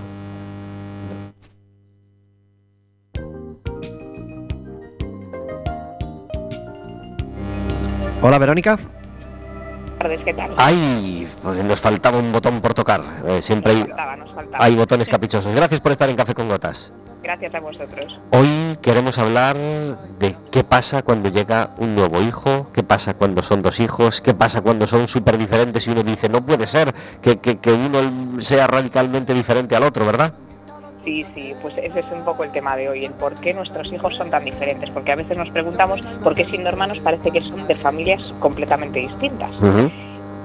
[8.23, 8.79] Hola, Verónica.
[9.99, 10.51] Tardes, ¿qué tal?
[10.57, 13.03] Ay, pues nos faltaba un botón por tocar.
[13.27, 14.65] Eh, siempre hay, Nos faltaba, nos faltaba.
[14.65, 15.55] hay botones caprichosos.
[15.55, 16.93] Gracias por estar en Café con Gotas.
[17.23, 18.21] Gracias a vosotros.
[18.33, 23.63] Hoy queremos hablar de qué pasa cuando llega un nuevo hijo, qué pasa cuando son
[23.63, 27.39] dos hijos, qué pasa cuando son súper diferentes y uno dice, no puede ser que,
[27.39, 30.35] que- que uno sea radicalmente diferente al otro, ¿verdad?
[31.05, 33.93] Sí, sí, pues ese es un poco el tema de hoy, el por qué nuestros
[33.93, 37.43] hijos son tan diferentes, porque a veces nos preguntamos por qué siendo hermanos parece que
[37.43, 39.51] son de familias completamente distintas.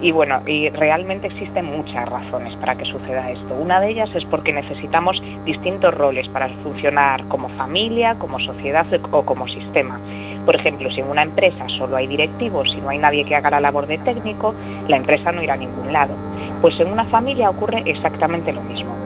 [0.02, 3.54] Y bueno, y realmente existen muchas razones para que suceda esto.
[3.56, 9.24] Una de ellas es porque necesitamos distintos roles para funcionar como familia, como sociedad o
[9.24, 9.98] como sistema.
[10.46, 13.50] Por ejemplo, si en una empresa solo hay directivos y no hay nadie que haga
[13.50, 14.54] la labor de técnico,
[14.88, 16.14] la empresa no irá a ningún lado.
[16.62, 18.99] Pues en una familia ocurre exactamente lo mismo.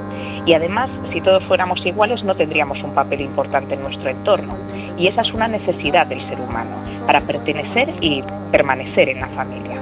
[0.45, 4.56] Y además, si todos fuéramos iguales, no tendríamos un papel importante en nuestro entorno.
[4.97, 6.71] Y esa es una necesidad del ser humano,
[7.06, 9.82] para pertenecer y permanecer en la familia.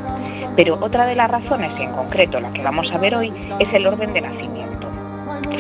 [0.56, 3.74] Pero otra de las razones, y en concreto la que vamos a ver hoy, es
[3.74, 4.88] el orden de nacimiento.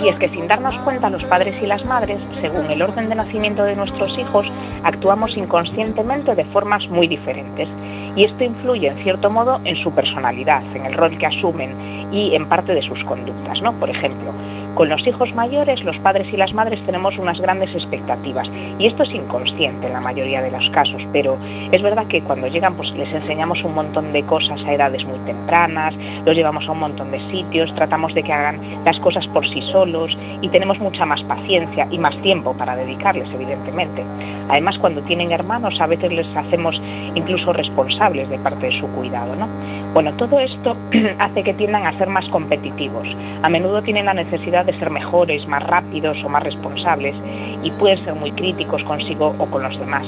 [0.01, 3.15] Y es que sin darnos cuenta los padres y las madres, según el orden de
[3.15, 4.47] nacimiento de nuestros hijos,
[4.83, 7.67] actuamos inconscientemente de formas muy diferentes.
[8.15, 11.75] Y esto influye en cierto modo en su personalidad, en el rol que asumen
[12.11, 13.61] y en parte de sus conductas.
[13.61, 13.73] ¿no?
[13.73, 14.33] Por ejemplo,
[14.75, 19.03] Con los hijos mayores, los padres y las madres tenemos unas grandes expectativas y esto
[19.03, 21.37] es inconsciente en la mayoría de los casos, pero
[21.71, 25.19] es verdad que cuando llegan pues les enseñamos un montón de cosas a edades muy
[25.19, 25.93] tempranas,
[26.25, 29.61] los llevamos a un montón de sitios, tratamos de que hagan las cosas por sí
[29.61, 34.03] solos y tenemos mucha más paciencia y más tiempo para dedicarles, evidentemente.
[34.49, 36.81] Además, cuando tienen hermanos, a veces les hacemos
[37.15, 39.47] incluso responsables de parte de su cuidado, ¿no?
[39.93, 40.77] Bueno, todo esto
[41.19, 43.07] hace que tiendan a ser más competitivos.
[43.43, 47.13] A menudo tienen la necesidad de ser mejores, más rápidos o más responsables
[47.61, 50.05] y pueden ser muy críticos consigo o con los demás.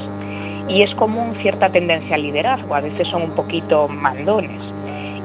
[0.70, 4.62] Y es común cierta tendencia al liderazgo, a veces son un poquito mandones.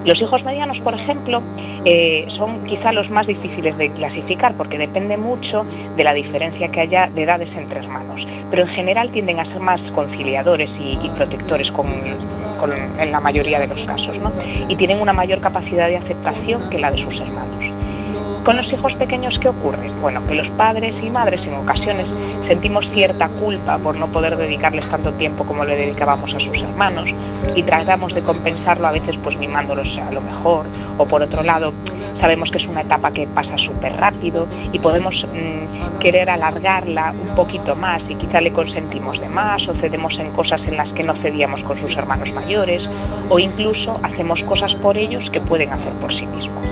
[0.04, 1.40] Los hijos medianos, por ejemplo,
[1.84, 5.64] eh, son quizá los más difíciles de clasificar porque depende mucho
[5.96, 9.60] de la diferencia que haya de edades entre hermanos, pero en general tienden a ser
[9.60, 11.86] más conciliadores y, protectores con,
[12.58, 14.30] con- en la mayoría de los casos, ¿no?
[14.68, 17.64] y tienen una mayor capacidad de aceptación que la de sus hermanos.
[18.44, 19.90] Con los hijos pequeños, ¿qué ocurre?
[20.00, 22.06] Bueno, que los padres y madres en ocasiones
[22.46, 27.08] sentimos cierta culpa por no poder dedicarles tanto tiempo como le dedicábamos a sus hermanos
[27.54, 30.64] y tratamos de compensarlo a veces pues mimándolos a lo mejor
[30.96, 31.72] o por otro lado
[32.20, 37.34] sabemos que es una etapa que pasa súper rápido y podemos mm, querer alargarla un
[37.34, 41.02] poquito más y quizá le consentimos de más o cedemos en cosas en las que
[41.02, 42.88] no cedíamos con sus hermanos mayores
[43.28, 46.66] o incluso hacemos cosas por ellos que pueden hacer por sí mismos.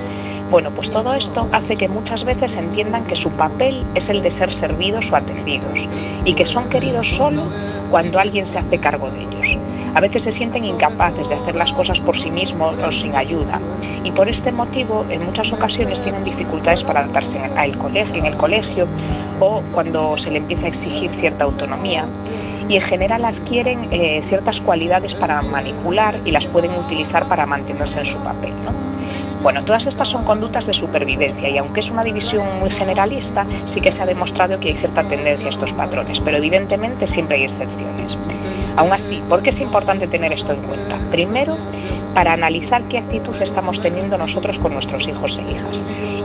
[0.50, 4.30] Bueno, pues todo esto hace que muchas veces entiendan que su papel es el de
[4.32, 5.72] ser servidos o atendidos
[6.24, 7.42] y que son queridos solo
[7.90, 9.65] cuando alguien se hace cargo de ellos.
[9.96, 13.59] A veces se sienten incapaces de hacer las cosas por sí mismos o sin ayuda
[14.04, 18.37] y por este motivo en muchas ocasiones tienen dificultades para adaptarse al colegio, en el
[18.37, 18.87] colegio
[19.40, 22.04] o cuando se le empieza a exigir cierta autonomía
[22.68, 28.00] y en general adquieren eh, ciertas cualidades para manipular y las pueden utilizar para mantenerse
[28.00, 28.52] en su papel.
[28.66, 28.72] ¿no?
[29.42, 33.80] Bueno, todas estas son conductas de supervivencia y aunque es una división muy generalista, sí
[33.80, 37.44] que se ha demostrado que hay cierta tendencia a estos patrones, pero evidentemente siempre hay
[37.44, 37.96] excepciones.
[38.77, 40.97] Aún así, ¿por qué es importante tener esto en cuenta?
[41.11, 41.57] Primero,
[42.15, 45.75] para analizar qué actitud estamos teniendo nosotros con nuestros hijos e hijas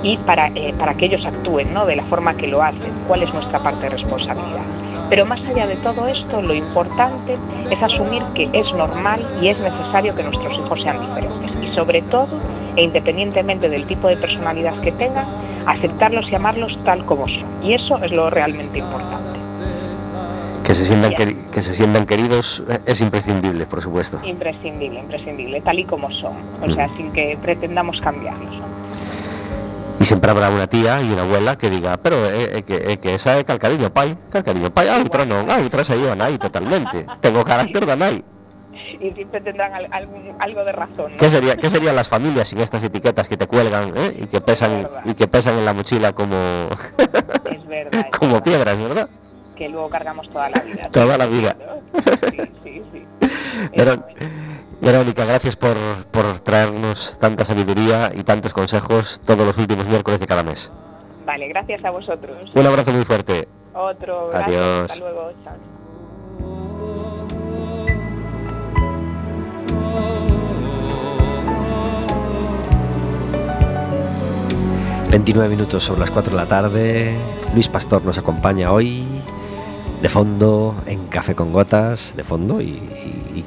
[0.03, 1.85] y para, eh, para que ellos actúen ¿no?
[1.85, 4.63] de la forma que lo hacen, cuál es nuestra parte de responsabilidad.
[5.09, 7.33] Pero más allá de todo esto, lo importante
[7.69, 12.01] es asumir que es normal y es necesario que nuestros hijos sean diferentes y sobre
[12.01, 12.29] todo,
[12.75, 15.25] e independientemente del tipo de personalidad que tengan,
[15.65, 17.45] aceptarlos y amarlos tal como son.
[17.61, 19.30] Y eso es lo realmente importante.
[20.71, 24.21] Que se sientan, queri- que se sientan queridos eh, es imprescindible, por supuesto.
[24.23, 26.31] Imprescindible, imprescindible, tal y como son,
[26.61, 28.53] o sea, sin que pretendamos cambiarlos.
[28.55, 28.65] ¿no?
[29.99, 32.95] Y siempre habrá una tía y una abuela que diga, pero é, é que, é
[32.95, 36.39] que esa é calcadiño pai, calcadiño pai, a outra non, a outra saiu a nai
[36.39, 37.03] totalmente.
[37.19, 38.23] Tengo carácter da nai.
[39.01, 41.11] Y siempre tendrán al- algún- algo de razón.
[41.11, 41.17] ¿no?
[41.19, 44.23] ¿Qué, sería, ¿Qué serían las familias sin estas etiquetas que te cuelgan eh?
[44.23, 46.37] y, que pesan, y que pesan en la mochila como,
[47.51, 49.09] Es verdad, es como verdad, piedras, verdad?
[49.61, 50.81] Que luego cargamos toda la vida.
[50.91, 51.55] Toda la vida.
[51.93, 52.01] ¿no?
[52.01, 53.05] Sí, sí, sí.
[53.77, 54.03] Verón-
[54.81, 55.77] Verónica, gracias por,
[56.09, 60.71] por traernos tanta sabiduría y tantos consejos todos los últimos miércoles de cada mes.
[61.27, 62.35] Vale, gracias a vosotros.
[62.55, 63.47] Un abrazo muy fuerte.
[63.75, 64.91] Otro, gracias, Adiós.
[64.91, 66.61] hasta luego, chao.
[75.09, 77.15] 29 minutos sobre las 4 de la tarde.
[77.53, 79.03] Luis Pastor nos acompaña hoy
[80.01, 82.79] de fondo en Café con Gotas, de fondo y,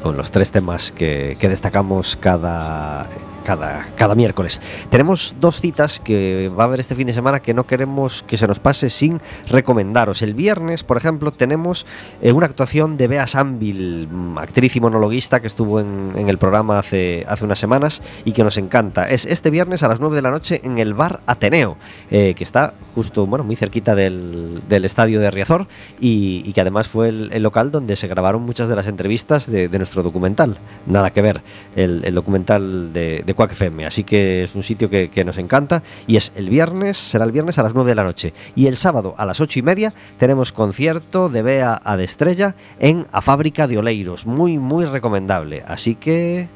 [0.02, 3.06] con los tres temas que, que destacamos cada,
[3.44, 4.60] cada, cada miércoles.
[4.90, 8.36] Tenemos dos citas que va a haber este fin de semana que no queremos que
[8.36, 10.22] se nos pase sin recomendaros.
[10.22, 11.86] El viernes, por ejemplo, tenemos
[12.22, 16.78] eh, una actuación de Bea Sanville, mm, actriz y monologuista que estuvo en, el programa
[16.78, 19.08] hace, hace unas semanas y que nos encanta.
[19.08, 21.76] Es este viernes a las 9 de la noche en el bar Ateneo,
[22.10, 25.66] eh, que está justo, bueno, muy cerquita del, del estadio de Riazor
[26.00, 30.02] y, que además fue el, local donde se grabaron muchas de las entrevistas de, nuestro
[30.02, 30.56] documental.
[30.86, 31.42] Nada que ver,
[31.76, 33.86] el, documental de FM.
[33.86, 37.58] Así que es un sitio que, nos encanta y es el viernes, será el viernes
[37.58, 38.32] a las 9 de la noche.
[38.54, 42.54] Y el sábado a las 8 y media tenemos concierto de Bea a de Estrella
[42.78, 44.26] en A Fábrica de Oleiros.
[44.26, 45.62] Muy, muy recomendable.
[45.66, 46.48] Así que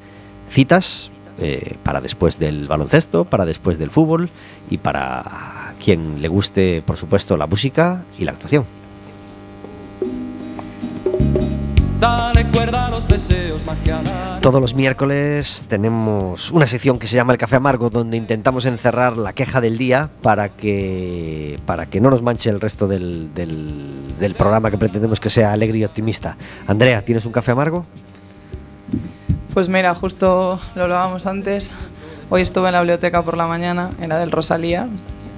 [0.49, 4.29] citas eh, para después del baloncesto, para después del fútbol
[4.71, 8.64] y para quien le guste, por supuesto, la música y la actuación.
[14.41, 19.17] Todos los miércoles tenemos una sección que se llama El Café Amargo, donde intentamos encerrar
[19.17, 24.17] la queja del día para que, para que no nos manche el resto del, del-
[24.19, 26.37] del programa que pretendemos que sea alegre y optimista.
[26.67, 27.87] Andrea, ¿tienes un café amargo?
[29.55, 31.75] Pues mira, justo lo hablábamos antes.
[32.31, 34.89] Hoy estuve en la biblioteca por la mañana, en la del Rosalía,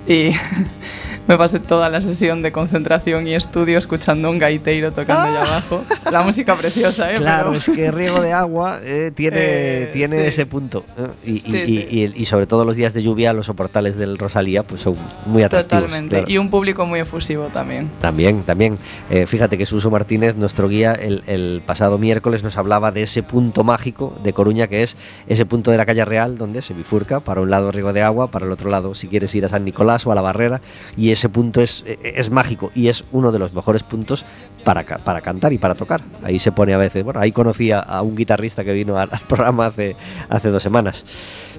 [0.07, 0.31] Y
[1.29, 5.85] me pasé toda la sesión de concentración y estudio escuchando un gaiteiro tocando allá abajo.
[6.11, 7.17] La música preciosa, ¿eh?
[7.19, 10.27] Claro, Pero- es que Riego de Agua eh, tiene, Eh, tiene sí.
[10.27, 10.85] ese punto.
[10.99, 11.07] ¿eh?
[11.25, 12.13] Y, y- Sí, y- sí.
[12.17, 15.83] y sobre todo los días de lluvia, los soportales del Rosalía pues son muy atractivos.
[15.85, 16.17] Totalmente.
[16.17, 16.31] claro.
[16.33, 17.89] Y un público muy efusivo también.
[18.01, 18.79] También, también.
[19.09, 23.23] Eh, fíjate que Suso Martínez, nuestro guía, el, el pasado miércoles nos hablaba de ese
[23.23, 24.97] punto mágico de Coruña, que es
[25.29, 28.31] ese punto de la calle Real donde se bifurca, para un lado Riego de Agua,
[28.33, 30.61] para el otro lado si quieres ir a San Nicolás o a la Barrera,
[30.97, 34.25] y ese punto es, eh, es mágico y es uno de los mejores puntos
[34.65, 36.01] para, para cantar y para tocar.
[36.23, 39.11] Ahí se pone a veces, bueno, ahí conocí a, a un guitarrista que vino al,
[39.13, 39.97] al programa hace,
[40.31, 41.05] hace dos semanas,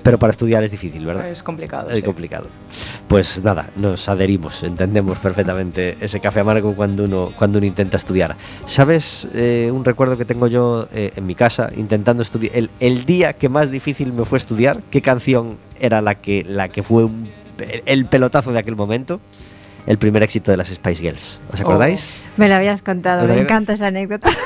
[0.03, 1.29] pero para estudiar es difícil, ¿verdad?
[1.29, 1.89] Es complicado.
[1.91, 2.05] Es sí.
[2.05, 2.47] complicado.
[3.07, 8.35] Pues nada, nos adherimos, entendemos perfectamente ese café amargo cuando uno, cuando uno intenta estudiar.
[8.65, 12.55] ¿Sabes eh, un recuerdo que tengo yo eh, en mi casa intentando estudiar?
[12.55, 16.69] El, el día que más difícil me fue estudiar, ¿qué canción era la que, la
[16.69, 17.29] que fue un-
[17.85, 19.19] el pelotazo de aquel momento?
[19.87, 21.39] El primer éxito de las Spice Girls.
[21.51, 21.63] ¿Os Oh.
[21.63, 22.07] acordáis?
[22.37, 24.29] Me lo habías contado, ¿Os me encanta esa anécdota.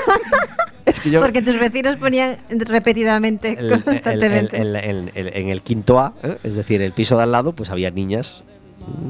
[0.86, 1.20] Es que yo...
[1.20, 4.62] Porque tus vecinos ponían repetidamente, el- el- constantemente.
[4.62, 6.38] el- el- el- en el quinto A, ¿eh?
[6.44, 8.44] es decir, el piso de al lado, pues había niñas,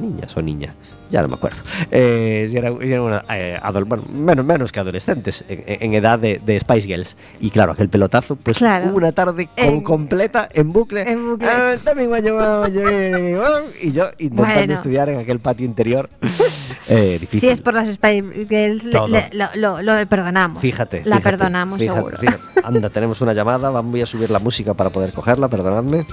[0.00, 0.74] niñas o niña,
[1.10, 1.62] ya no me acuerdo.
[1.90, 6.18] Eh, si era, si era una, eh, bueno, menos, menos que adolescentes, en, en edad
[6.18, 7.16] de, de Spice Girls.
[7.40, 8.90] Y claro, aquel pelotazo, pues Claro.
[8.94, 11.02] una tarde con- En- completa, en bucle.
[11.10, 11.48] en bucle.
[11.48, 14.74] Ah, también me ha llevado, y yo intentando Bueno.
[14.74, 16.08] estudiar en aquel patio interior.
[16.88, 17.40] Eh, difícil.
[17.40, 19.08] Si es por las Spice Girls, le- Todo.
[19.08, 20.60] le- lo, lo- lo perdonamos.
[20.62, 20.98] Fíjate.
[20.98, 22.16] La fíjate, perdonamos, fíjate, seguro.
[22.18, 22.40] fíjate.
[22.64, 23.70] Anda, tenemos una llamada.
[23.80, 26.06] Voy a subir la música para poder cogerla, perdonadme.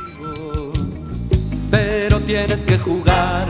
[2.33, 3.45] Tienes que jugar.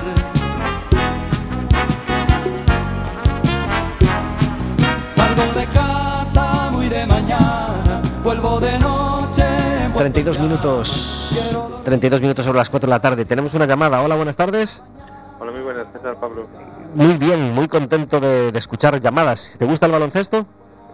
[5.15, 9.45] Salgo de casa muy de mañana, vuelvo de noche.
[9.83, 10.41] vuelvo 32 ya.
[10.41, 11.29] minutos.
[11.85, 13.23] 32 minutos sobre las 4 de la tarde.
[13.23, 14.01] Tenemos una llamada.
[14.01, 14.83] Hola, buenas tardes.
[15.39, 16.45] Hola, muy buenas, César Pablo.
[16.93, 19.55] Muy bien, muy contento de, de escuchar llamadas.
[19.57, 20.45] ¿Te gusta el baloncesto?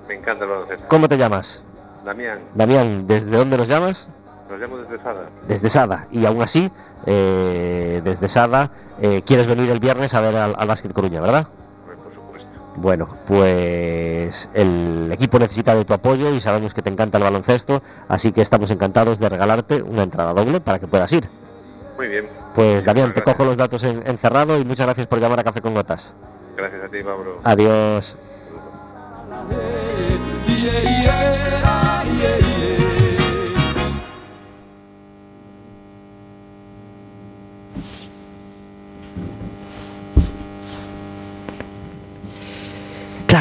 [0.07, 0.87] Me encanta el baloncesto.
[0.87, 1.63] ¿Cómo te llamas?
[2.05, 4.09] Damián, Damián, ¿desde dónde nos llamas?
[4.49, 5.29] Nos llamo desde Sada.
[5.47, 6.07] Desde Sada.
[6.11, 6.71] Y aún así,
[7.05, 11.47] eh, desde Sada, eh, quieres venir el viernes a ver al, al Básquet Coruña, ¿verdad?
[11.85, 12.49] Pues, por supuesto.
[12.75, 17.83] Bueno, pues el equipo necesita de tu apoyo y sabemos que te encanta el baloncesto,
[18.07, 21.27] así que estamos encantados de regalarte una entrada doble para que puedas ir.
[21.97, 22.27] Muy bien.
[22.55, 25.61] Pues Damián, te cojo los datos en, encerrado y muchas gracias por llamar a Café
[25.61, 26.13] con Gotas.
[26.55, 27.39] Gracias a ti, Pablo.
[27.43, 28.15] Adiós.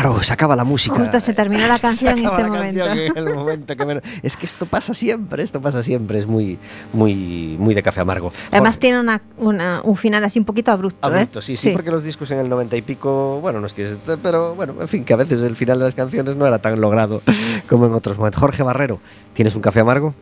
[0.00, 0.94] Claro, se acaba la música.
[0.96, 2.84] Justo se terminó la canción en este momento.
[2.84, 6.26] canción en el momento que menos- Es que esto pasa siempre, esto pasa siempre, es
[6.26, 6.58] muy,
[6.92, 8.32] muy, muy de café amargo.
[8.52, 11.42] Además Jorge, tiene una, una- un final así un poquito abrupto, Abrupto, ¿eh?
[11.42, 14.54] sí, sí, porque los discos en el 90 y pico, bueno, no es que, pero
[14.54, 17.20] bueno, en fin, que a veces el final de las canciones no era tan logrado
[17.68, 18.40] como en otros momentos.
[18.40, 19.00] Jorge Barrero,
[19.34, 20.14] ¿tienes un café amargo?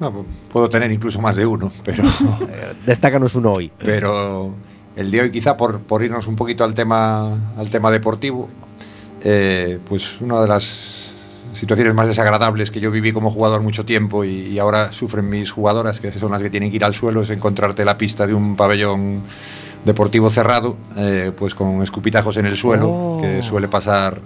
[0.00, 2.02] No, pu- puedo tener incluso más de uno, pero,
[2.48, 3.70] Eh, Destácanos uno hoy.
[3.78, 4.54] pero
[4.96, 8.48] el de hoy quizá por, por irnos un poquito al tema, al tema deportivo,
[9.22, 11.12] eh, pues una de las
[11.52, 15.50] situaciones más desagradables que yo viví como jugador mucho tiempo y, y ahora sufren mis
[15.50, 18.34] jugadoras, que son las que tienen que ir al suelo, es encontrarte la pista de
[18.34, 19.22] un pabellón
[19.84, 23.18] deportivo cerrado, eh, pues con escupitajos en el suelo, Oh.
[23.20, 24.20] que suele pasar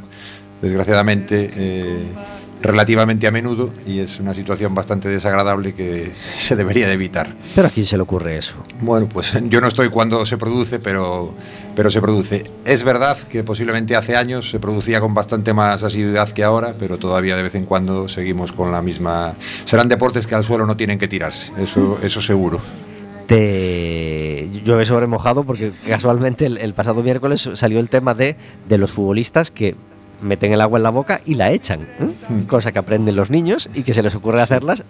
[0.61, 2.07] desgraciadamente eh,
[2.65, 7.35] relativamente a menudo y es una situación bastante desagradable que se debería de evitar.
[7.55, 8.55] Pero a quién se le ocurre eso.
[8.81, 11.35] Bueno, pues yo no estoy cuando se produce, pero,
[11.77, 12.45] pero se produce.
[12.65, 16.99] Es verdad que posiblemente hace años se producía con bastante más asiduidad que ahora, pero
[16.99, 19.35] todavía de vez en cuando seguimos con la misma...
[19.65, 22.61] Serán deportes que al suelo no tienen que tirarse, eso, eso seguro.
[23.27, 28.37] Te llueve sobre mojado porque casualmente el, el pasado miércoles salió el tema de,
[28.69, 29.77] de los futbolistas que
[30.25, 32.45] meten el agua en la boca y la echan, ¿eh?
[32.49, 34.85] Cosa que aprenden los niños y que se les ocurre hacerlas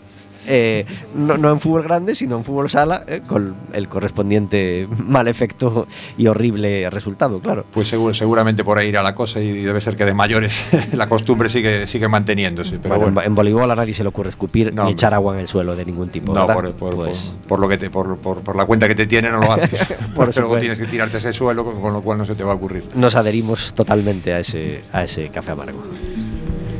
[0.47, 0.85] eh,
[1.15, 5.87] no, no en fútbol grande, sino en fútbol sala, eh, con el correspondiente mal efecto
[6.17, 7.65] y horrible resultado, claro.
[7.73, 11.09] Pues seguro, seguramente por ahí irá la cosa y debe ser que de mayores la
[11.09, 12.79] costumbre sigue, sigue manteniéndose.
[12.79, 15.15] Pero Bueno, en- bueno, En, voleibol a nadie se le ocurre escupir No, ni echar
[15.15, 16.35] agua en el suelo de ningún tipo.
[16.35, 16.55] no, ¿verdad?
[16.55, 19.07] por, por- Pues, por- por lo que te, por, por- por la cuenta que te
[19.07, 19.87] tiene no lo haces.
[20.15, 22.45] Por Por luego tienes que tirarte ese suelo, con, con lo cual no se te
[22.45, 22.85] va a ocurrir.
[22.95, 25.83] nos adherimos totalmente a ese, a ese café amargo.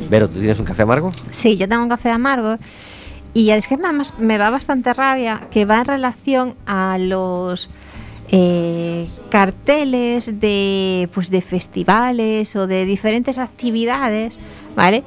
[0.09, 1.11] Vero, ¿tú tienes un café amargo?
[1.31, 2.57] Sí, yo tengo un café amargo
[3.35, 7.69] y es que además me va bastante rabia que va en relación a los
[8.29, 14.39] eh, carteles de pues de festivales o de diferentes actividades,
[14.73, 15.03] ¿vale?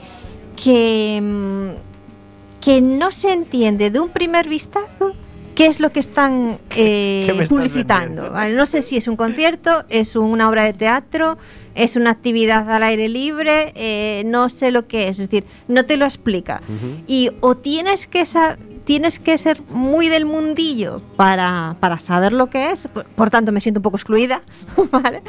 [0.62, 5.14] Que, mm, que no se entiende de un primer vistazo
[5.58, 8.30] qué es lo que están eh, publicitando.
[8.32, 8.54] ¿vale?
[8.54, 11.36] No sé si es un concierto, es una obra de teatro,
[11.74, 15.84] es una actividad al aire libre, eh, no sé lo que es, es decir, no
[15.84, 16.62] te lo explica.
[17.08, 22.48] Y o tienes que sa- tienes que ser muy del mundillo para, para saber lo
[22.50, 24.42] que es, por, por tanto me siento un poco excluida,
[24.92, 25.22] ¿vale?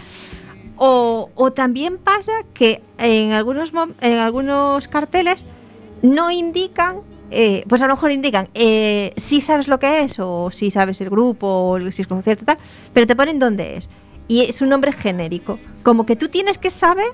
[0.77, 5.43] O, o también pasa que en algunos, en algunos carteles
[6.03, 6.97] no indican,
[7.31, 10.99] eh, pues a lo mejor indican eh, si sabes lo que es o si sabes
[11.01, 12.57] el grupo o si es concierto tal,
[12.93, 13.89] pero te ponen dónde es.
[14.27, 15.57] Y es un nombre genérico.
[15.83, 17.07] Como que tú tienes que saber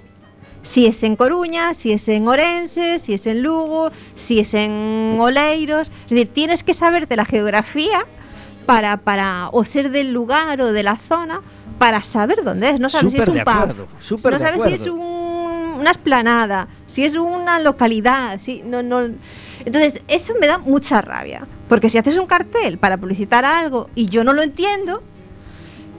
[0.62, 5.18] si es en Coruña, si es en Orense, si es en Lugo, si es en
[5.20, 5.92] Oleiros.
[6.06, 8.06] Es decir, tienes que saberte la geografía
[8.66, 11.42] para, para o ser del lugar o de la zona
[11.78, 12.80] para saber dónde es.
[12.80, 13.36] No sabes si es un
[13.76, 13.88] pub,
[14.32, 15.25] no de sabes si es un-
[15.76, 19.02] una esplanada, si es una localidad, si no no.
[19.66, 24.08] Entonces eso me da mucha rabia, porque si haces un cartel para publicitar algo y
[24.08, 25.02] yo no lo entiendo,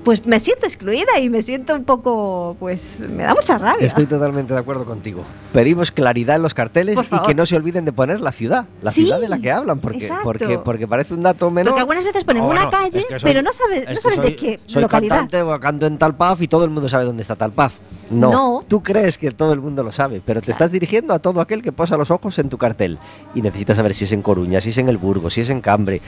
[0.05, 3.85] pues me siento excluida y me siento un poco, pues me da mucha rabia.
[3.85, 5.25] Estoy totalmente de acuerdo contigo.
[5.53, 8.93] Pedimos claridad en los carteles y que no se olviden de poner la ciudad, la
[8.93, 11.73] Sí, ciudad de la que hablan, porque, porque, porque parece un dato menor.
[11.73, 13.95] Porque algunas veces ponen No, una no, calle, es que soy- pero no sabes, es
[13.97, 15.17] no sabes soy- de qué soy localidad.
[15.17, 17.73] cantante o canto en tal pub y todo el mundo sabe dónde está tal pub.
[18.11, 18.61] No, No.
[18.67, 21.63] tú crees que todo el mundo lo sabe, pero te estás dirigiendo a todo aquel
[21.63, 22.99] que posa los ojos en tu cartel
[23.35, 25.61] y necesitas saber si es en Coruña, si es en el Burgo, si es en
[25.61, 26.01] Cambre.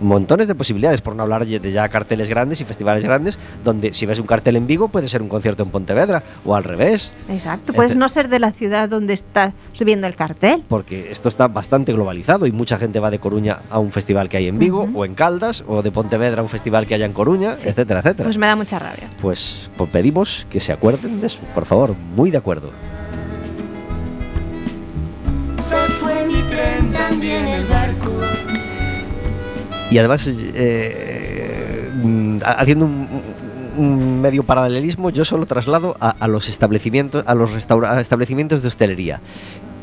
[0.00, 4.04] Montones de posibilidades, por no hablar de ya carteles grandes y festivales grandes, donde si
[4.04, 7.12] ves un cartel en Vigo puede ser un concierto en Pontevedra o al revés.
[7.28, 10.64] Exacto, puedes no ser de la ciudad donde estás subiendo el cartel.
[10.68, 14.38] porque esto está bastante globalizado y mucha gente va de Coruña a un festival que
[14.38, 17.12] hay en Vigo o en Caldas o de Pontevedra a un festival que haya en
[17.12, 18.24] Coruña, etcétera, etcétera.
[18.24, 19.08] Pues me da mucha rabia.
[19.20, 22.70] Pues, pues pedimos que se acuerden de eso, por favor, muy de acuerdo.
[25.60, 28.10] Se fue mi tren, también el barco.
[29.90, 31.88] Y además, eh,
[32.44, 33.06] ha- haciendo un,
[33.76, 38.62] un medio paralelismo, yo solo traslado a, a los establecimientos, a los restaura- a establecimientos
[38.62, 39.20] de hostelería.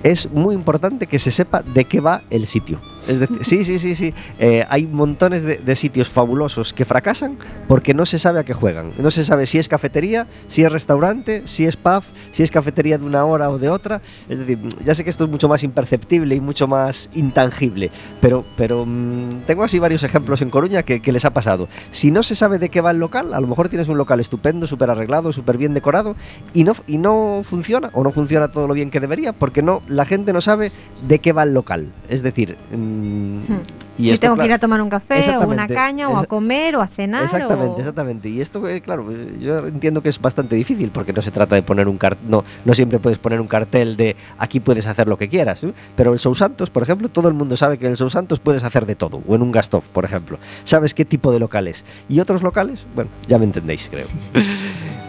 [0.03, 2.79] Es muy importante que se sepa de qué va el sitio.
[3.09, 4.13] Es decir, sí, sí, sí, sí.
[4.37, 7.37] Eh, hay montones de, sitios fabulosos que fracasan
[7.67, 8.91] porque no se sabe a qué juegan.
[8.99, 12.99] No se sabe si es cafetería, si es restaurante, si es pub, si es cafetería
[12.99, 14.01] de una hora o de otra.
[14.27, 17.89] Es decir, ya sé que esto es mucho más imperceptible y mucho más intangible,
[18.21, 21.67] pero, pero mm, tengo así varios ejemplos en Coruña que, les ha pasado.
[21.91, 24.19] Si no se sabe de qué va el local, a lo mejor tienes un local
[24.19, 26.15] estupendo, súper arreglado, súper bien decorado
[26.53, 29.81] y no, y no funciona o no funciona todo lo bien que debería porque no
[29.87, 30.71] la gente no sabe
[31.07, 31.87] de qué va el local.
[32.09, 32.57] Es decir,
[33.01, 33.61] mm,
[33.97, 36.25] y si esto, tengo que ir a tomar un café o una caña o a
[36.25, 37.23] comer o a cenar.
[37.23, 38.29] Exactamente, o- exactamente.
[38.29, 41.55] Y esto, eh, claro, eh, yo entiendo que es bastante difícil porque no se trata
[41.55, 45.07] de poner un cartel, no, no siempre puedes poner un cartel de aquí puedes hacer
[45.07, 45.63] lo que quieras.
[45.63, 45.73] ¿eh?
[45.95, 48.39] Pero el Show Santos, por ejemplo, todo el mundo sabe que en el Show Santos
[48.39, 49.21] puedes hacer de todo.
[49.27, 50.37] O en un Gastov, por ejemplo.
[50.63, 51.83] Sabes qué tipo de locales.
[52.07, 54.07] Y otros locales, bueno, ya me entendéis, creo.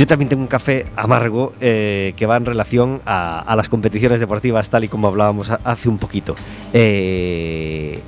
[0.00, 4.70] Yo también tengo un café amargo eh, que va en relación a, las competiciones deportivas,
[4.70, 6.34] tal y como hablábamos hace un poquito.
[6.72, 8.00] Eh,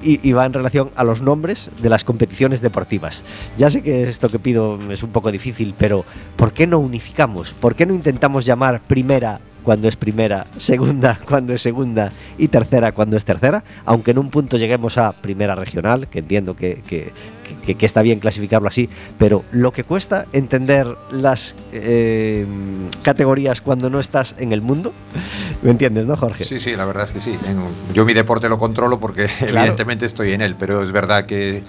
[0.00, 3.24] y va en relación a los nombres de las competiciones deportivas.
[3.58, 6.04] Ya sé que esto que pido es un poco difícil, pero
[6.36, 7.52] ¿por qué no unificamos?
[7.52, 12.92] ¿Por qué no intentamos llamar primera cuando es primera, segunda cuando es segunda y tercera
[12.92, 13.62] cuando es tercera?
[13.84, 17.12] Aunque en un punto lleguemos a primera regional, que entiendo que, que-
[17.66, 18.88] que- que está bien clasificarlo así,
[19.18, 22.46] pero lo que cuesta entender las eh,
[23.02, 24.92] categorías cuando no estás en el mundo,
[25.62, 26.44] ¿me entiendes, no, Jorge?
[26.44, 27.36] Sí, sí, la verdad es que sí.
[27.92, 31.62] Yo mi deporte lo controlo porque evidentemente estoy en él, pero es verdad que,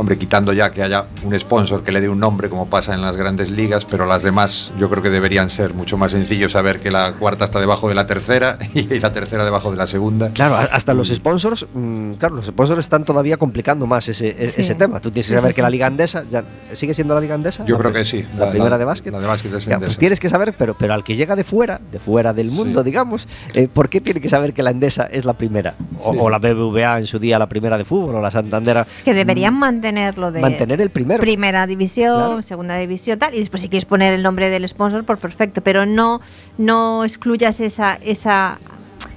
[0.00, 3.02] hombre, quitando ya que haya un sponsor que le dé un nombre como pasa en
[3.02, 6.80] las grandes ligas, pero las demás yo creo que deberían ser mucho más sencillos saber
[6.80, 10.30] que la cuarta está debajo de la tercera y la tercera debajo de la segunda.
[10.30, 14.62] Claro, hasta los sponsors, mm, claro, los sponsors están todavía complicando más ese, e- Sí.
[14.62, 15.00] ese tema.
[15.00, 15.70] Tú tienes que saber que la.
[15.70, 16.42] Liga Andesa, ya,
[16.74, 17.64] ¿sigue siendo la Liga Andesa?
[17.64, 18.24] Yo La creo que sí.
[18.36, 19.12] La, primera de básquet.
[19.12, 21.44] La de básquet es Ya, pues tienes que saber, pero, pero al que llega de
[21.44, 22.86] fuera, de fuera del mundo, Sí.
[22.86, 25.74] digamos, eh, ¿por qué tiene que saber que la Endesa es la primera?
[26.02, 26.18] O, Sí.
[26.20, 28.84] o la BBVA en su día la primera de fútbol, o la Santander.
[29.04, 29.54] Que deberían
[29.92, 31.20] mantenerlo de Mantener el primero.
[31.20, 32.42] primera división, Claro.
[32.42, 33.34] segunda división, tal.
[33.34, 35.60] Y después si quieres poner el nombre del sponsor, por perfecto.
[35.62, 36.20] Pero no,
[36.58, 38.58] no excluyas esa, esa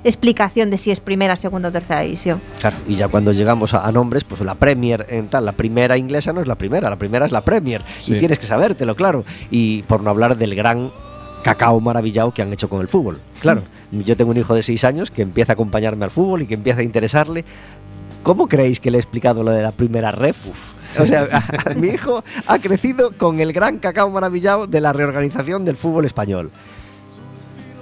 [0.03, 2.41] explicación de si es primera, segunda o tercera división.
[2.59, 5.97] Claro, y ya cuando llegamos a, a nombres, pues la Premier en tal, la primera
[5.97, 7.81] inglesa no es la primera, la primera es la Premier.
[8.01, 8.17] Y Sí.
[8.17, 9.23] tienes que sabértelo, claro.
[9.51, 10.91] Y por no hablar del gran
[11.43, 13.19] cacao maravillado que han hecho con el fútbol.
[13.41, 16.47] Claro, yo tengo un hijo de seis años que empieza a acompañarme al fútbol y
[16.47, 17.43] que empieza a interesarle.
[18.23, 20.37] ¿Cómo creéis que le he explicado lo de la primera ref?
[20.99, 24.93] O sea, a- a mi hijo ha crecido con el gran cacao maravillado de la
[24.93, 26.51] reorganización del fútbol español.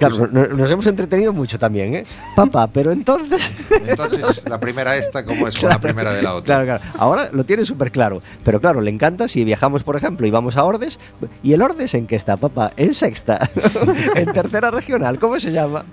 [0.09, 2.03] Claro, no- nos hemos entretenido mucho también, ¿eh?
[2.35, 3.51] Papá, pero entonces...
[3.85, 6.63] Entonces, la primera esta, ¿cómo es con la primera de la otra?
[6.63, 6.95] Claro, claro.
[6.97, 8.21] Ahora lo tiene súper claro.
[8.43, 10.99] Pero claro, le encanta si viajamos, por ejemplo, y vamos a Ordes.
[11.43, 12.71] ¿Y el Ordes en qué está, papá?
[12.77, 13.49] En sexta.
[14.15, 15.85] en tercera regional, ¿cómo se llama?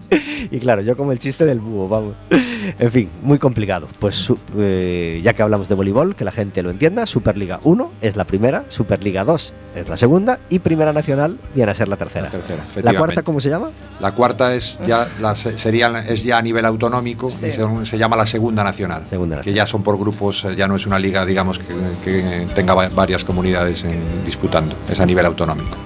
[0.51, 2.15] Y claro, yo como el chiste del búho, vamos.
[2.79, 3.89] En fin, muy complicado.
[3.99, 7.91] Pues su- eh, ya que hablamos de voleibol, que la gente lo entienda, Superliga 1
[8.01, 11.97] es la primera, Superliga 2 es la segunda y Primera Nacional viene a ser la
[11.97, 12.27] tercera.
[12.27, 12.99] La tercera, ¿La efectivamente.
[12.99, 13.71] cuarta cómo se llama?
[14.01, 18.17] La cuarta es ya, la, sería, es ya a nivel autonómico y se, se llama
[18.17, 21.25] la segunda nacional, Segunda que ya son por grupos, eh, ya no es una liga,
[21.27, 21.67] digamos, que,
[22.05, 25.77] que tenga va- varias comunidades en- disputando, es a nivel autonómico.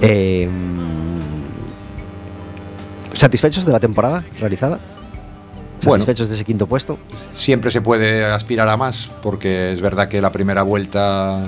[0.00, 0.48] Eh,
[3.12, 4.78] ¿Satisfechos de la temporada realizada?
[5.84, 6.02] Bueno.
[6.02, 6.98] ¿Satisfechos de ese quinto puesto?
[7.34, 11.44] Siempre se puede aspirar a más, porque es verdad que la primera vuelta,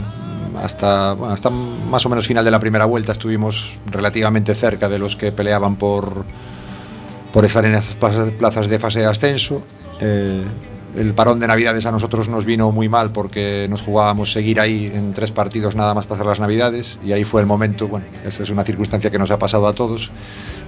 [0.62, 5.16] hasta, hasta más o menos final de la primera vuelta, estuvimos relativamente cerca de los
[5.16, 6.24] que peleaban por,
[7.32, 9.62] por estar en esas plazas, de fase de ascenso.
[10.00, 10.44] Eh,
[10.96, 14.90] el parón de Navidades a nosotros nos vino muy mal porque nos jugábamos seguir ahí
[14.94, 18.42] en tres partidos nada más pasar las Navidades y ahí fue el momento, bueno, esa
[18.42, 20.10] es una circunstancia que nos ha pasado a todos,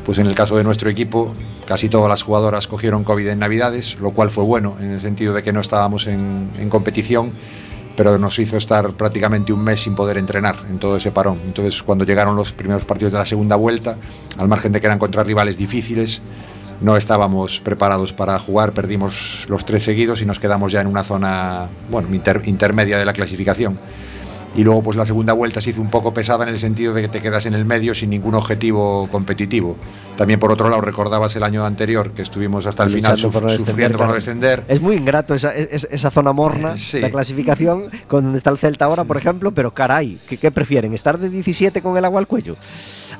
[0.04, 1.32] pues en el caso de nuestro equipo
[1.66, 5.32] casi todas las jugadoras cogieron COVID en Navidades, lo cual fue bueno en el sentido
[5.32, 7.32] de que no estábamos en competición,
[7.98, 11.40] pero nos hizo estar prácticamente un mes sin poder entrenar en todo ese parón.
[11.44, 13.96] Entonces cuando llegaron los primeros partidos de la segunda vuelta,
[14.38, 16.22] al margen de que eran contra rivales difíciles,
[16.80, 21.02] no estábamos preparados para jugar, perdimos los tres seguidos y nos quedamos ya en una
[21.02, 23.76] zona bueno, inter- intermedia de la clasificación.
[24.58, 27.02] Y luego pues la segunda vuelta se hizo un poco pesada en el sentido de
[27.02, 29.76] que te quedas en el medio sin ningún objetivo competitivo.
[30.16, 33.48] También por otro lado recordabas el año anterior que estuvimos hasta el final suf- no
[33.50, 34.64] sufriendo por no descender.
[34.66, 36.98] Es muy ingrato esa, es- esa zona morna, Sí.
[36.98, 40.92] la clasificación, con donde está el Celta ahora, por ejemplo, pero caray, ¿qué, qué prefieren?
[40.92, 42.56] ¿Estar de 17 con el agua al cuello?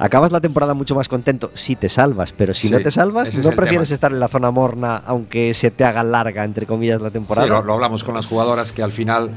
[0.01, 3.29] Acabas la temporada mucho más contento si te salvas, pero si Sí, no te salvas,
[3.29, 3.95] es ¿no prefieres tema.
[3.95, 7.47] estar en la zona morna aunque se te haga larga, entre comillas, la temporada?
[7.47, 9.31] Sí, lo, lo hablamos con las jugadoras que al final,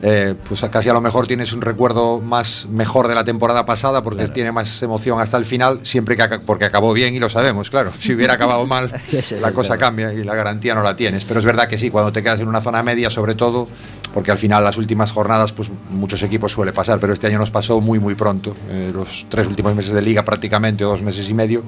[0.00, 4.02] eh, pues casi a lo mejor tienes un recuerdo más mejor de la temporada pasada
[4.02, 7.68] porque tiene más emoción hasta el final, siempre que porque acabó bien y lo sabemos,
[7.68, 7.90] claro.
[7.98, 8.92] Si hubiera acabado mal,
[9.40, 11.24] la cosa cambia y la garantía no la tienes.
[11.24, 13.66] Pero es verdad que sí, cuando te quedas en una zona media, sobre todo,
[14.14, 17.50] porque al final las últimas jornadas, pues muchos equipos suele pasar, pero este año nos
[17.50, 18.54] pasó muy muy pronto.
[18.70, 21.64] Eh, los tres últimos meses de liga prácticamente, o dos meses y medio,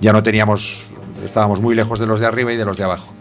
[0.00, 0.84] ya no teníamos,
[1.24, 3.12] estábamos muy lejos de los de arriba y de los de abajo.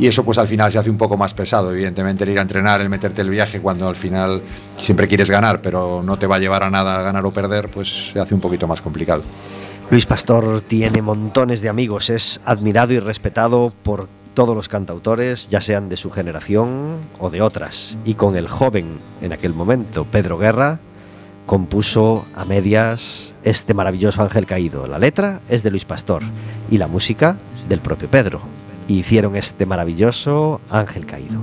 [0.00, 2.42] Y eso pues al final se hace un poco más pesado, evidentemente el ir a
[2.42, 4.40] entrenar, el meterte el viaje cuando al final
[4.78, 8.12] siempre quieres ganar, pero no te va a llevar a nada ganar o perder, pues
[8.12, 9.22] se hace un poquito más complicado.
[9.90, 15.60] Luis Pastor tiene montones de amigos, es admirado y respetado por todos los cantautores, ya
[15.60, 17.98] sean de su generación o de otras.
[18.06, 20.80] Y con el joven, en aquel momento, Pedro Guerra,
[21.44, 24.86] compuso a medias este maravilloso Ángel Caído.
[24.86, 26.22] La letra es de Luis Pastor
[26.70, 27.36] y la música
[27.68, 28.59] del propio Pedro.
[28.88, 31.40] Hicieron este maravilloso Ángel Caído.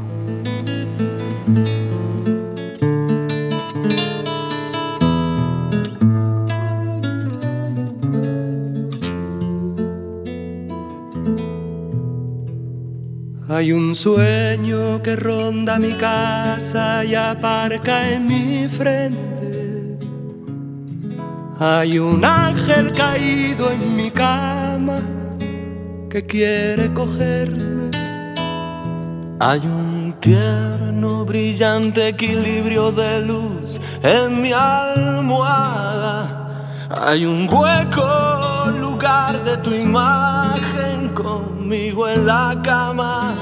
[13.50, 19.98] Hay un sueño que ronda mi casa y aparca en mi frente.
[21.60, 25.02] Hay un ángel caído en mi cama
[26.18, 27.92] que quiere cogerme.
[29.40, 36.20] Hay un tierno, brillante equilibrio de luz en mi almohada.
[36.90, 43.36] Hay un hueco lugar de tu imagen conmigo en la cama.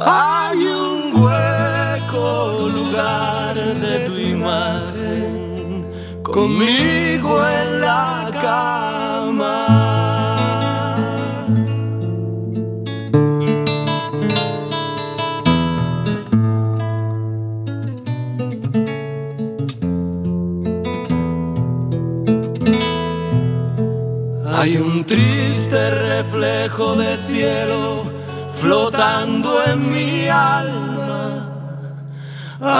[0.00, 5.86] Hay un hueco lugar de tu imagen
[6.24, 8.79] conmigo en la cama.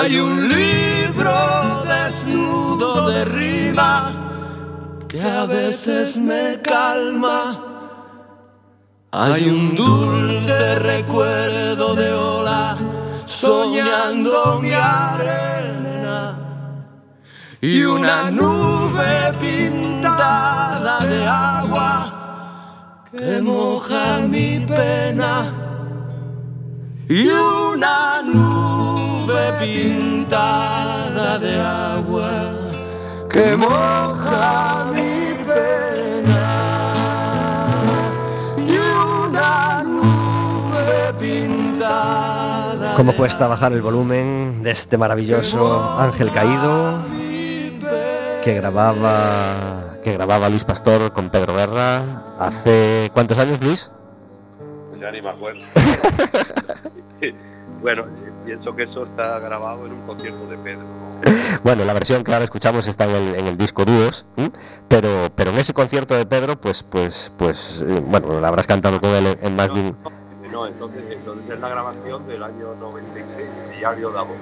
[0.02, 4.10] Hay un libro desnudo de rima
[5.06, 7.62] que a veces me calma.
[9.12, 12.78] Hay un dulce recuerdo de ola
[13.26, 16.38] soñando mi arena
[17.60, 21.92] y una nube pintada de agua
[23.12, 25.52] que moja mi pena
[27.06, 28.89] y una nube
[29.30, 32.30] nube pintada de agua
[33.28, 36.94] que moja mi pena
[38.56, 38.76] y
[39.26, 42.94] una nube pintada.
[42.96, 46.98] ¿Cómo cuesta bajar el volumen de este maravilloso ángel caído
[48.42, 52.02] que grababa que grababa Luis Pastor con Pedro Guerra
[52.38, 53.92] hace cuántos años Luis?
[54.88, 55.60] Pues ya ni me acuerdo.
[57.80, 58.04] bueno,
[58.44, 60.84] pienso que eso está grabado en un concierto de Pedro.
[61.62, 64.24] Bueno, la versión que ahora escuchamos está en el, en el disco Dúos,
[64.88, 68.98] pero pero en ese concierto de Pedro, pues pues pues eh, bueno, la habrás cantado
[69.00, 69.96] con él en, más de un
[70.50, 73.46] No, entonces, entonces es la grabación del año 96,
[73.78, 74.34] Diario de Abordo.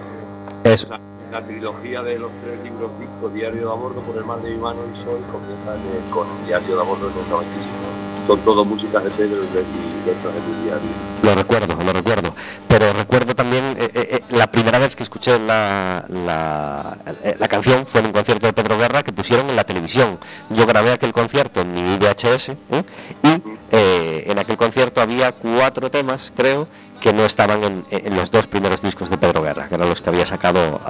[0.65, 0.89] Eso.
[0.91, 1.01] La,
[1.33, 4.59] la trilogía de los tres libros discos, Diario de Abordo, por el mal de mi
[4.59, 8.08] mano y Sol, comienza en- con el Diario de Abordo del 95.
[8.29, 10.89] Son todo músicas de Pedro y letras de mi diario.
[11.23, 12.35] Lo recuerdo, lo recuerdo.
[12.69, 18.01] Pero recuerdo también eh, eh, eh, la primera vez que escuché la, la, canción fue
[18.01, 20.19] en un concierto de Pedro Guerra que pusieron en la televisión.
[20.51, 22.51] Yo grabé aquel concierto en mi VHS
[23.23, 26.69] y en aquel concierto había cuatro temas, creo,
[27.01, 30.11] que no estaban en, los dos primeros discos de Pedro Guerra, que eran los que
[30.11, 30.81] había sacado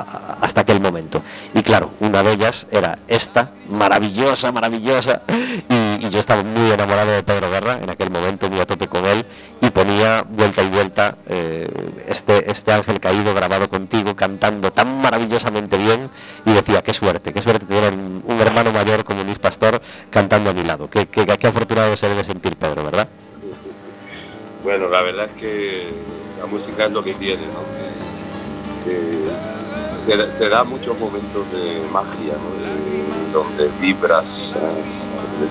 [0.40, 1.22] hasta aquel momento.
[1.54, 5.22] Y claro, una de ellas era esta, maravillosa, maravillosa,
[5.98, 9.04] y yo estaba muy enamorado de Pedro Guerra en aquel momento, muy a tope con
[9.04, 9.24] él,
[9.60, 11.68] y ponía vuelta y vuelta eh,
[12.06, 16.10] este, este ángel caído grabado contigo, cantando tan maravillosamente bien,
[16.44, 19.80] y decía, qué suerte, qué suerte tener un, hermano mayor como Luis Pastor
[20.10, 20.88] cantando a mi lado.
[20.88, 23.08] Qué, qué, qué afortunado se debe sentir Pedro, ¿verdad?
[24.62, 25.88] Bueno, la verdad es que
[26.38, 27.60] la música es lo que tiene, ¿no?
[28.84, 32.50] Que, te, da muchos momentos de magia, ¿no?
[32.64, 32.78] De-
[33.32, 34.24] donde vibras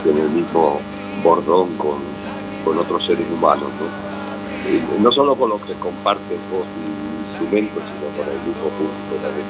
[0.05, 0.79] en el mismo
[1.23, 1.97] bordón con,
[2.65, 4.07] con otros seres humanos, ¿no?
[4.69, 9.15] Y no solo con los que compartes voz y instrumentos, sino con el mismo pulso
[9.21, 9.45] también.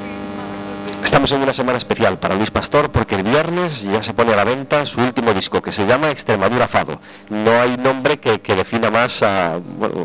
[1.04, 4.36] Estamos en una semana especial para Luis Pastor porque el viernes ya se pone a
[4.36, 7.00] la venta su último disco que se llama Extremadura Fado.
[7.30, 9.96] No hay nombre que, que defina más a, bueno,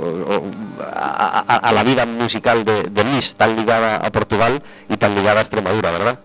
[0.81, 5.15] a- a- a la vida musical de, de Luis, tan ligada a Portugal y tan
[5.15, 6.19] ligada a Extremadura, ¿verdad?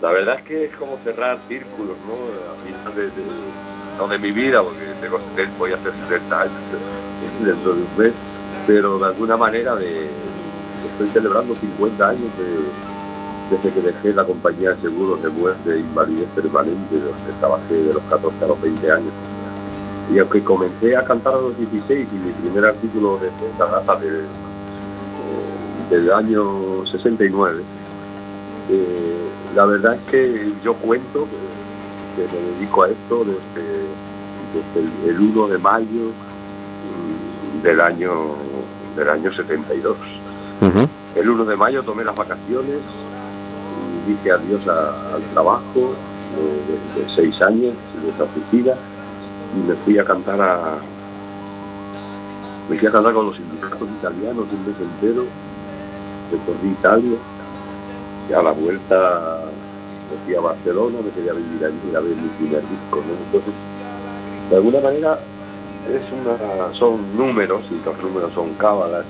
[0.00, 2.14] La verdad es que es como cerrar círculos, ¿no?
[2.14, 6.52] A final de, de- de mi vida, porque tengo 70, voy a hacer 70 años
[7.44, 8.12] dentro de un mes,
[8.66, 10.06] pero de alguna manera de,
[10.92, 16.28] estoy celebrando 50 años de- desde que dejé la compañía de seguros de muerte invalidez
[16.34, 19.12] permanente, donde trabajé de los 14 a los 20 años.
[20.14, 24.20] Y aunque comencé a cantar a los 16 y mi primer artículo de data de-
[24.20, 27.62] eh, del año 69,
[28.70, 31.26] eh, la verdad es que yo cuento
[32.16, 33.86] que, que me dedico a esto desde,
[34.54, 36.10] desde el, el 1 de mayo
[36.88, 38.10] mm, del año
[38.96, 39.96] del año 72.
[41.14, 42.78] El 1 de mayo tomé las vacaciones
[44.06, 45.94] y dije adiós a- al trabajo
[46.34, 48.72] de, de- de seis años de esa oficina
[49.56, 50.78] y me fui a cantar a
[52.68, 55.24] me fui a cantar con los sindicatos italianos un mes entero
[56.30, 57.16] recorrí Italia
[58.34, 59.42] a la vuelta
[60.26, 63.12] me a Barcelona, me quería vivir allí ver mi primer disco, ¿no?
[63.26, 63.54] Entonces,
[64.50, 65.18] de alguna manera,
[66.72, 69.04] son números, y los números son cábalas,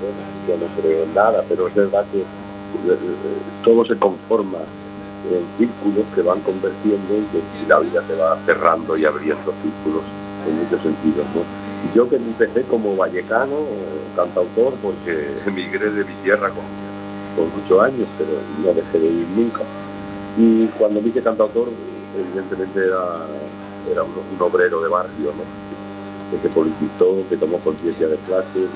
[0.00, 2.24] bueno, yo no creo en nada, pero es verdad que eh,
[2.92, 2.96] eh,
[3.62, 4.58] todo se conforma
[5.30, 9.52] en círculos que van convirtiendo en que y la vida se va cerrando y abriendo
[9.62, 10.02] círculos
[10.46, 11.42] en muchos sentidos, ¿no?
[11.94, 16.83] Yo que empecé como vallecano, eh, cantautor, porque emigré de mi tierra con
[17.36, 18.30] con muchos años, pero
[18.62, 19.60] no dejé de ir nunca.
[20.36, 21.68] Y cuando dije cantautor,
[22.18, 23.26] evidentemente era,
[23.90, 25.44] era un, obrero de barrio, ¿no?
[26.30, 28.66] que se politizó, que tomó conciencia de clase,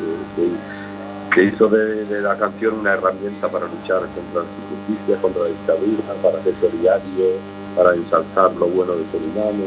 [1.35, 5.49] que, hizo de, de la canción una herramienta para luchar contra la injusticia, contra la
[5.49, 7.27] dictadura, para ser solidario,
[7.77, 9.65] para ensalzar lo bueno del ser humano,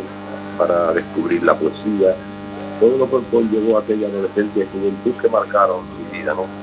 [0.58, 2.16] para descubrir la poesía.
[2.80, 6.61] Todo lo que conllevó aquella adolescencia y juventud que marcaron mi vida, ¿no?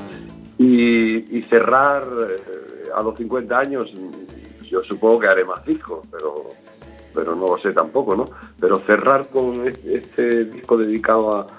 [0.61, 3.89] Y, cerrar eh, a los 50 años,
[4.69, 6.57] yo supongo que haré más discos, pero,
[7.13, 8.29] pero no lo sé tampoco, ¿no?
[8.59, 11.57] Pero cerrar con este, disco dedicado a,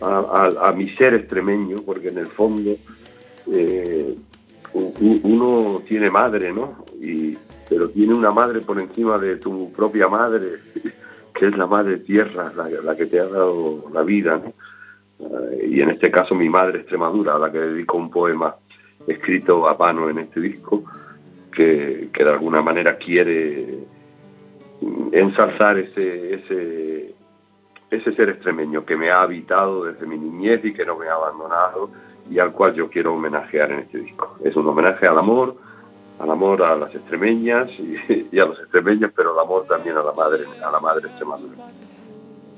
[0.00, 2.76] a- a- a mi ser extremeño, porque en el fondo
[3.52, 4.16] eh,
[4.72, 6.86] uno tiene madre, ¿no?
[7.00, 7.38] Y,
[7.68, 10.60] pero tiene una madre por encima de tu propia madre,
[11.34, 14.52] que es la madre tierra, la, la que te ha dado la vida, ¿no?
[15.66, 18.54] Y en este caso mi madre Extremadura, a la que dedico un poema
[19.06, 20.82] escrito a mano en este disco,
[21.52, 23.84] que, que de alguna manera quiere
[25.12, 27.14] ensalzar ese, ese,
[27.90, 31.14] ese ser extremeño que me ha habitado desde mi niñez y que no me ha
[31.14, 31.90] abandonado
[32.30, 34.36] y al cual yo quiero homenajear en este disco.
[34.44, 35.56] Es un homenaje al amor,
[36.20, 40.02] al amor a las extremeñas y, y a los extremeños, pero el amor también a
[40.02, 41.56] la madre, a la madre Extremadura.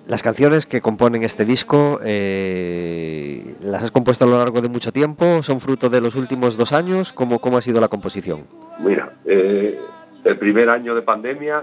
[0.06, 4.92] Las canciones que componen este disco, eh, ¿las has compuesto a lo largo de mucho
[4.92, 5.42] tiempo?
[5.42, 7.12] ¿Son fruto de los últimos dos años?
[7.12, 8.44] ¿Cómo, cómo ha sido la composición?
[8.80, 9.78] Mira, eh,
[10.24, 11.62] el primer año de pandemia,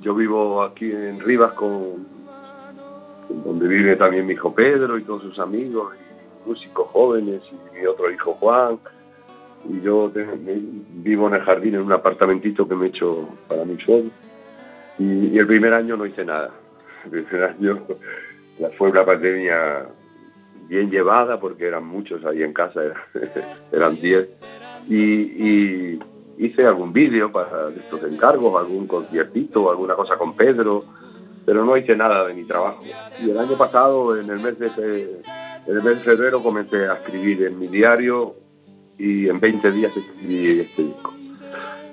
[0.00, 2.12] yo vivo aquí en Rivas con
[3.44, 7.86] donde vive también mi hijo Pedro y todos sus amigos, y músicos jóvenes, y mi
[7.86, 8.78] otro hijo Juan.
[9.68, 10.10] Y yo
[10.94, 14.10] vivo en el jardín en un apartamentito que me he hecho para mí solo.
[14.98, 16.50] Y el primer año no hice nada.
[17.04, 17.82] Año
[18.78, 19.86] fue una pandemia
[20.68, 23.04] bien llevada porque eran muchos ahí en casa, era-
[23.72, 24.36] eran 10.
[24.88, 25.98] Y,
[26.38, 30.82] hice algún vídeo para estos encargos, algún conciertito, alguna cosa con Pedro,
[31.46, 32.82] pero no hice nada de mi trabajo.
[33.22, 35.20] Y el año pasado, en el mes de, fe-
[35.66, 38.34] en el mes de febrero, comencé a escribir en mi diario
[38.98, 41.12] y en 20 días escribí este disco.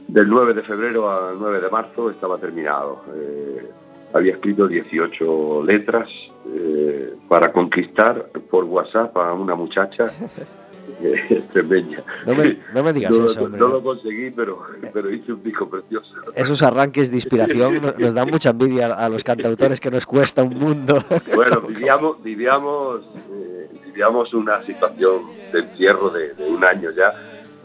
[0.07, 3.03] Del 9 de febrero al 9 de marzo estaba terminado.
[3.15, 3.69] Eh,
[4.13, 6.09] había escrito 18 letras
[6.55, 10.07] eh, para conquistar por WhatsApp a una muchacha
[11.03, 12.01] eh, extremeña.
[12.25, 14.59] No me, no me digas No, eso, no- lo conseguí, pero,
[14.93, 16.15] pero hice un disco precioso.
[16.35, 20.43] Esos arranques de inspiración no- nos dan mucha envidia a los cantautores que nos cuesta
[20.43, 20.97] un mundo.
[21.35, 23.01] Bueno, vivíamos, vivíamos,
[23.31, 25.21] eh, vivíamos una situación
[25.53, 27.13] de encierro de, de un año ya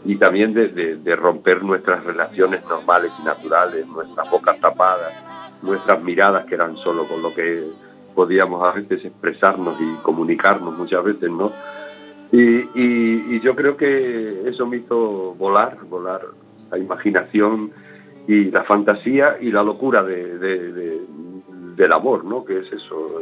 [0.05, 5.11] y también de, de- de romper nuestras relaciones normales y naturales, nuestras bocas tapadas,
[5.65, 7.63] nuestras miradas que eran solo con lo que
[8.13, 11.51] podíamos a veces expresarnos y comunicarnos muchas veces, ¿no?
[12.31, 16.21] Y, y- yo creo que eso me hizo volar, volar
[16.71, 17.69] la imaginación
[18.27, 21.01] y la fantasía y la locura de, de- de-
[21.75, 22.43] del amor, ¿no?
[22.45, 23.21] Que es eso,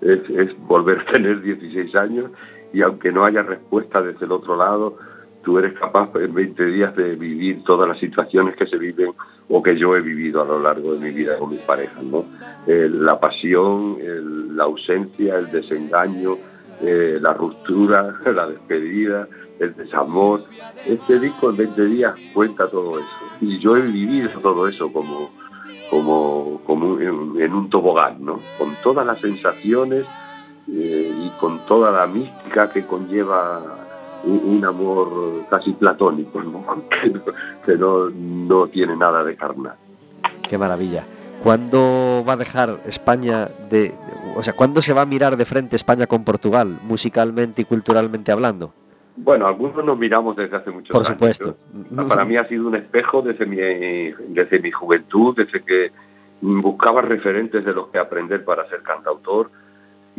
[0.00, 2.30] es, es volver a tener 16 años
[2.72, 4.96] y aunque no haya respuesta desde el otro lado,
[5.42, 9.12] tú eres capaz en 20 días de vivir todas las situaciones que se viven
[9.48, 12.24] o que yo he vivido a lo largo de mi vida con mis parejas, ¿no?
[12.66, 13.96] Eh, la pasión,
[14.54, 16.36] la ausencia, el desengaño,
[16.82, 19.26] eh, la ruptura, la despedida,
[19.58, 20.40] el desamor.
[20.86, 23.08] Este disco en 20 días cuenta todo eso.
[23.40, 25.30] Y yo he vivido todo eso como,
[25.90, 28.40] como, como en, en un tobogán, ¿no?
[28.58, 30.06] Con todas las sensaciones
[30.68, 33.60] eh, y con toda la mística que conlleva
[34.24, 36.64] un, amor casi platónico, ¿no?
[37.64, 39.74] Que, no- no, tiene nada de carnal.
[40.48, 41.04] Qué maravilla.
[41.42, 43.94] ¿Cuándo va a dejar España de,
[44.36, 48.32] o sea, cuándo se va a mirar de frente España con Portugal, musicalmente y culturalmente
[48.32, 48.72] hablando?
[49.16, 51.08] Bueno, algunos nos miramos desde hace muchos Por años.
[51.08, 51.56] supuesto.
[52.08, 53.56] Para mí ha sido un espejo desde mi,
[54.28, 55.90] desde mi juventud, desde que
[56.40, 59.50] buscaba referentes de los que aprender para ser cantautor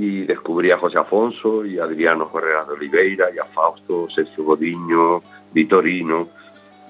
[0.02, 5.22] y descubrí a José Afonso y Adriano Herrera de Oliveira y a Fausto, Sergio Godiño,
[5.54, 6.28] Vitorino,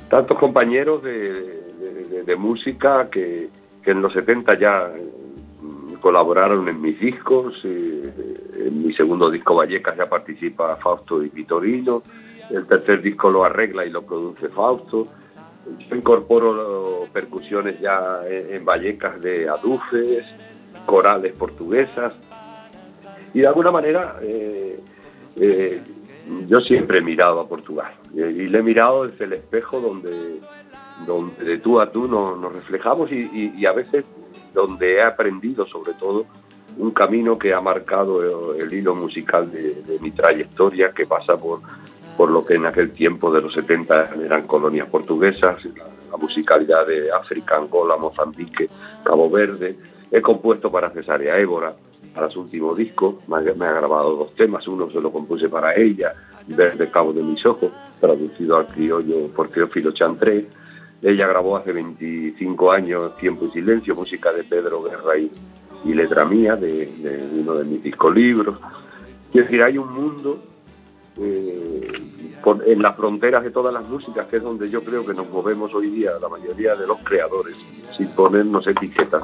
[0.09, 3.49] tantos compañeros de, música que,
[3.83, 4.89] en los 70 ya
[5.61, 8.13] mm, colaboraron en mis discos, eh,
[8.67, 12.01] en mi segundo disco Vallecas ya participa Fausto y Vitorino,
[12.49, 15.09] el tercer disco lo arregla y lo produce Fausto,
[15.89, 20.23] yo incorporo percusiones ya en Vallecas de adufes,
[20.85, 22.13] corales portuguesas,
[23.33, 24.79] y de alguna manera eh,
[25.37, 25.81] eh,
[26.47, 30.39] yo siempre he mirado a Portugal y, y le he mirado desde el espejo donde,
[31.05, 34.05] donde de tú a tú nos, nos reflejamos y, a veces
[34.53, 36.25] donde he aprendido sobre todo
[36.77, 41.59] un camino que ha marcado el, hilo musical de, mi trayectoria que pasa por,
[42.17, 46.87] por lo que en aquel tiempo de los 70 eran colonias portuguesas, la, la musicalidad
[46.87, 48.69] de África, Angola, Mozambique,
[49.03, 49.75] Cabo Verde.
[50.11, 51.73] He compuesto para Cesárea Évora,
[52.13, 56.13] para su último disco, me ha, grabado dos temas, uno se lo compuse para ella,
[56.47, 60.47] Verde Cabo de mis ojos, traducido al criollo por Teófilo Chantré.
[61.01, 66.55] Ella grabó hace 25 años Tiempo y Silencio, música de Pedro Guerra y, letra mía,
[66.55, 66.89] de,
[67.39, 68.57] uno de mis discolibros.
[69.31, 70.37] Quiero decir, hay un mundo
[71.17, 71.87] eh,
[72.43, 75.29] por- en las fronteras de todas las músicas, que es donde yo creo que nos
[75.29, 77.55] movemos hoy día, la mayoría de los creadores,
[77.97, 79.23] sin ponernos etiquetas.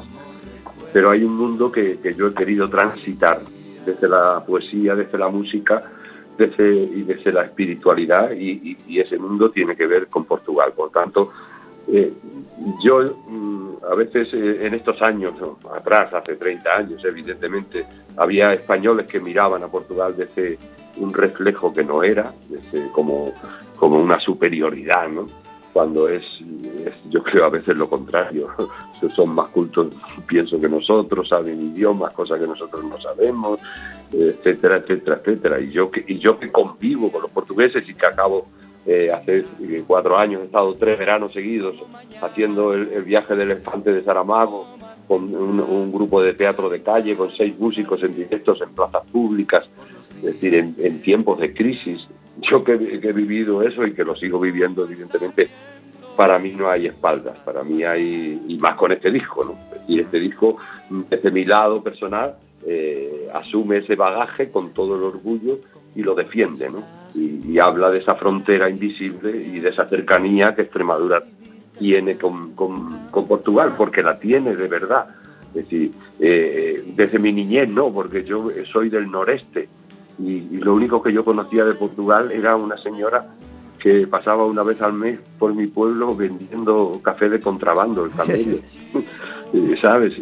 [0.92, 3.40] Pero hay un mundo que, que yo he querido transitar
[3.84, 5.82] desde la poesía, desde la música
[6.38, 10.72] desde, y desde la espiritualidad, y, ese mundo tiene que ver con Portugal.
[10.74, 11.32] Por tanto,
[11.88, 12.12] eh,
[12.82, 15.34] yo mm, a veces eh, en estos años,
[15.74, 17.84] atrás, hace 30 años, evidentemente,
[18.16, 20.58] había españoles que miraban a Portugal desde
[20.96, 23.32] un reflejo que no era, desde como,
[23.76, 25.26] como una superioridad, ¿no?
[25.72, 26.40] cuando es,
[27.08, 28.48] yo creo a veces lo contrario,
[29.14, 29.88] son más cultos,
[30.26, 33.60] pienso que nosotros, saben idiomas, cosas que nosotros no sabemos,
[34.12, 35.60] etcétera, etcétera, etcétera.
[35.60, 38.46] Y yo que, y yo que convivo con los portugueses y que acabo
[38.86, 41.76] eh, hace eh, cuatro años, he estado tres veranos seguidos
[42.22, 44.66] haciendo el, viaje del elefante de Saramago
[45.06, 49.68] con un, grupo de teatro de calle, con seis músicos en directos en plazas públicas,
[50.16, 52.08] es decir, en, tiempos de crisis.
[52.40, 55.48] Yo que he vivido eso y que lo sigo viviendo, evidentemente,
[56.18, 59.54] para mí no hay espaldas, para mí hay, y más con este disco, ¿no?
[59.86, 60.56] Y este disco,
[60.90, 62.34] desde mi lado personal,
[62.66, 65.60] eh, asume ese bagaje con todo el orgullo
[65.94, 66.82] y lo defiende, ¿no?
[67.14, 71.22] Y, habla de esa frontera invisible y de esa cercanía que Extremadura
[71.78, 75.06] tiene con, con- Portugal, porque la tiene de verdad.
[75.50, 77.92] Es decir, eh, desde mi niñez, ¿no?
[77.92, 79.68] Porque yo soy del noreste
[80.18, 83.24] y lo único que yo conocía de Portugal era una señora
[83.88, 88.58] que pasaba una vez al mes por mi pueblo vendiendo café de contrabando, el camello.
[89.54, 90.12] Eh, ¿Sabes?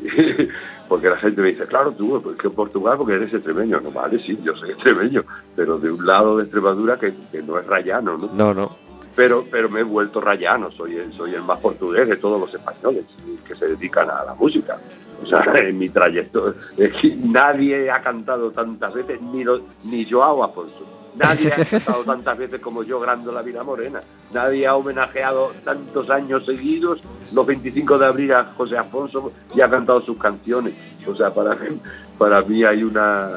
[0.89, 3.81] porque la gente me dice, claro, tú, pues que Portugal, porque eres extremeño.
[3.81, 5.25] No, vale, sí, yo soy extremeño,
[5.57, 8.31] pero de un lado de Extremadura que, que no es rayano, ¿no?
[8.33, 8.71] No, no.
[9.17, 12.55] Pero, pero me he vuelto rayano, soy el, soy el más portugués de todos los
[12.55, 13.05] españoles
[13.49, 14.79] que se dedican a la música.
[15.21, 20.09] O sea, en mi trayecto, es que nadie ha cantado tantas veces, ni, lo- ni
[20.09, 20.87] Joao Afonso.
[21.17, 24.01] Nadie ha cantado tantas veces como yo, Grando la Vida Morena.
[24.33, 27.01] Nadie ha homenajeado tantos años seguidos
[27.33, 30.75] los 25 de abril a José Afonso y ha cantado sus canciones.
[31.07, 31.81] O sea, para mí,
[32.19, 33.31] para mí hay una,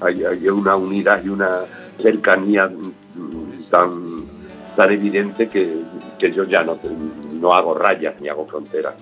[0.00, 1.60] hay, una unidad y una
[2.00, 2.70] cercanía
[3.70, 3.90] tan,
[4.76, 5.82] tan evidente que,
[6.18, 6.78] que yo ya no,
[7.32, 8.94] no hago rayas ni hago fronteras.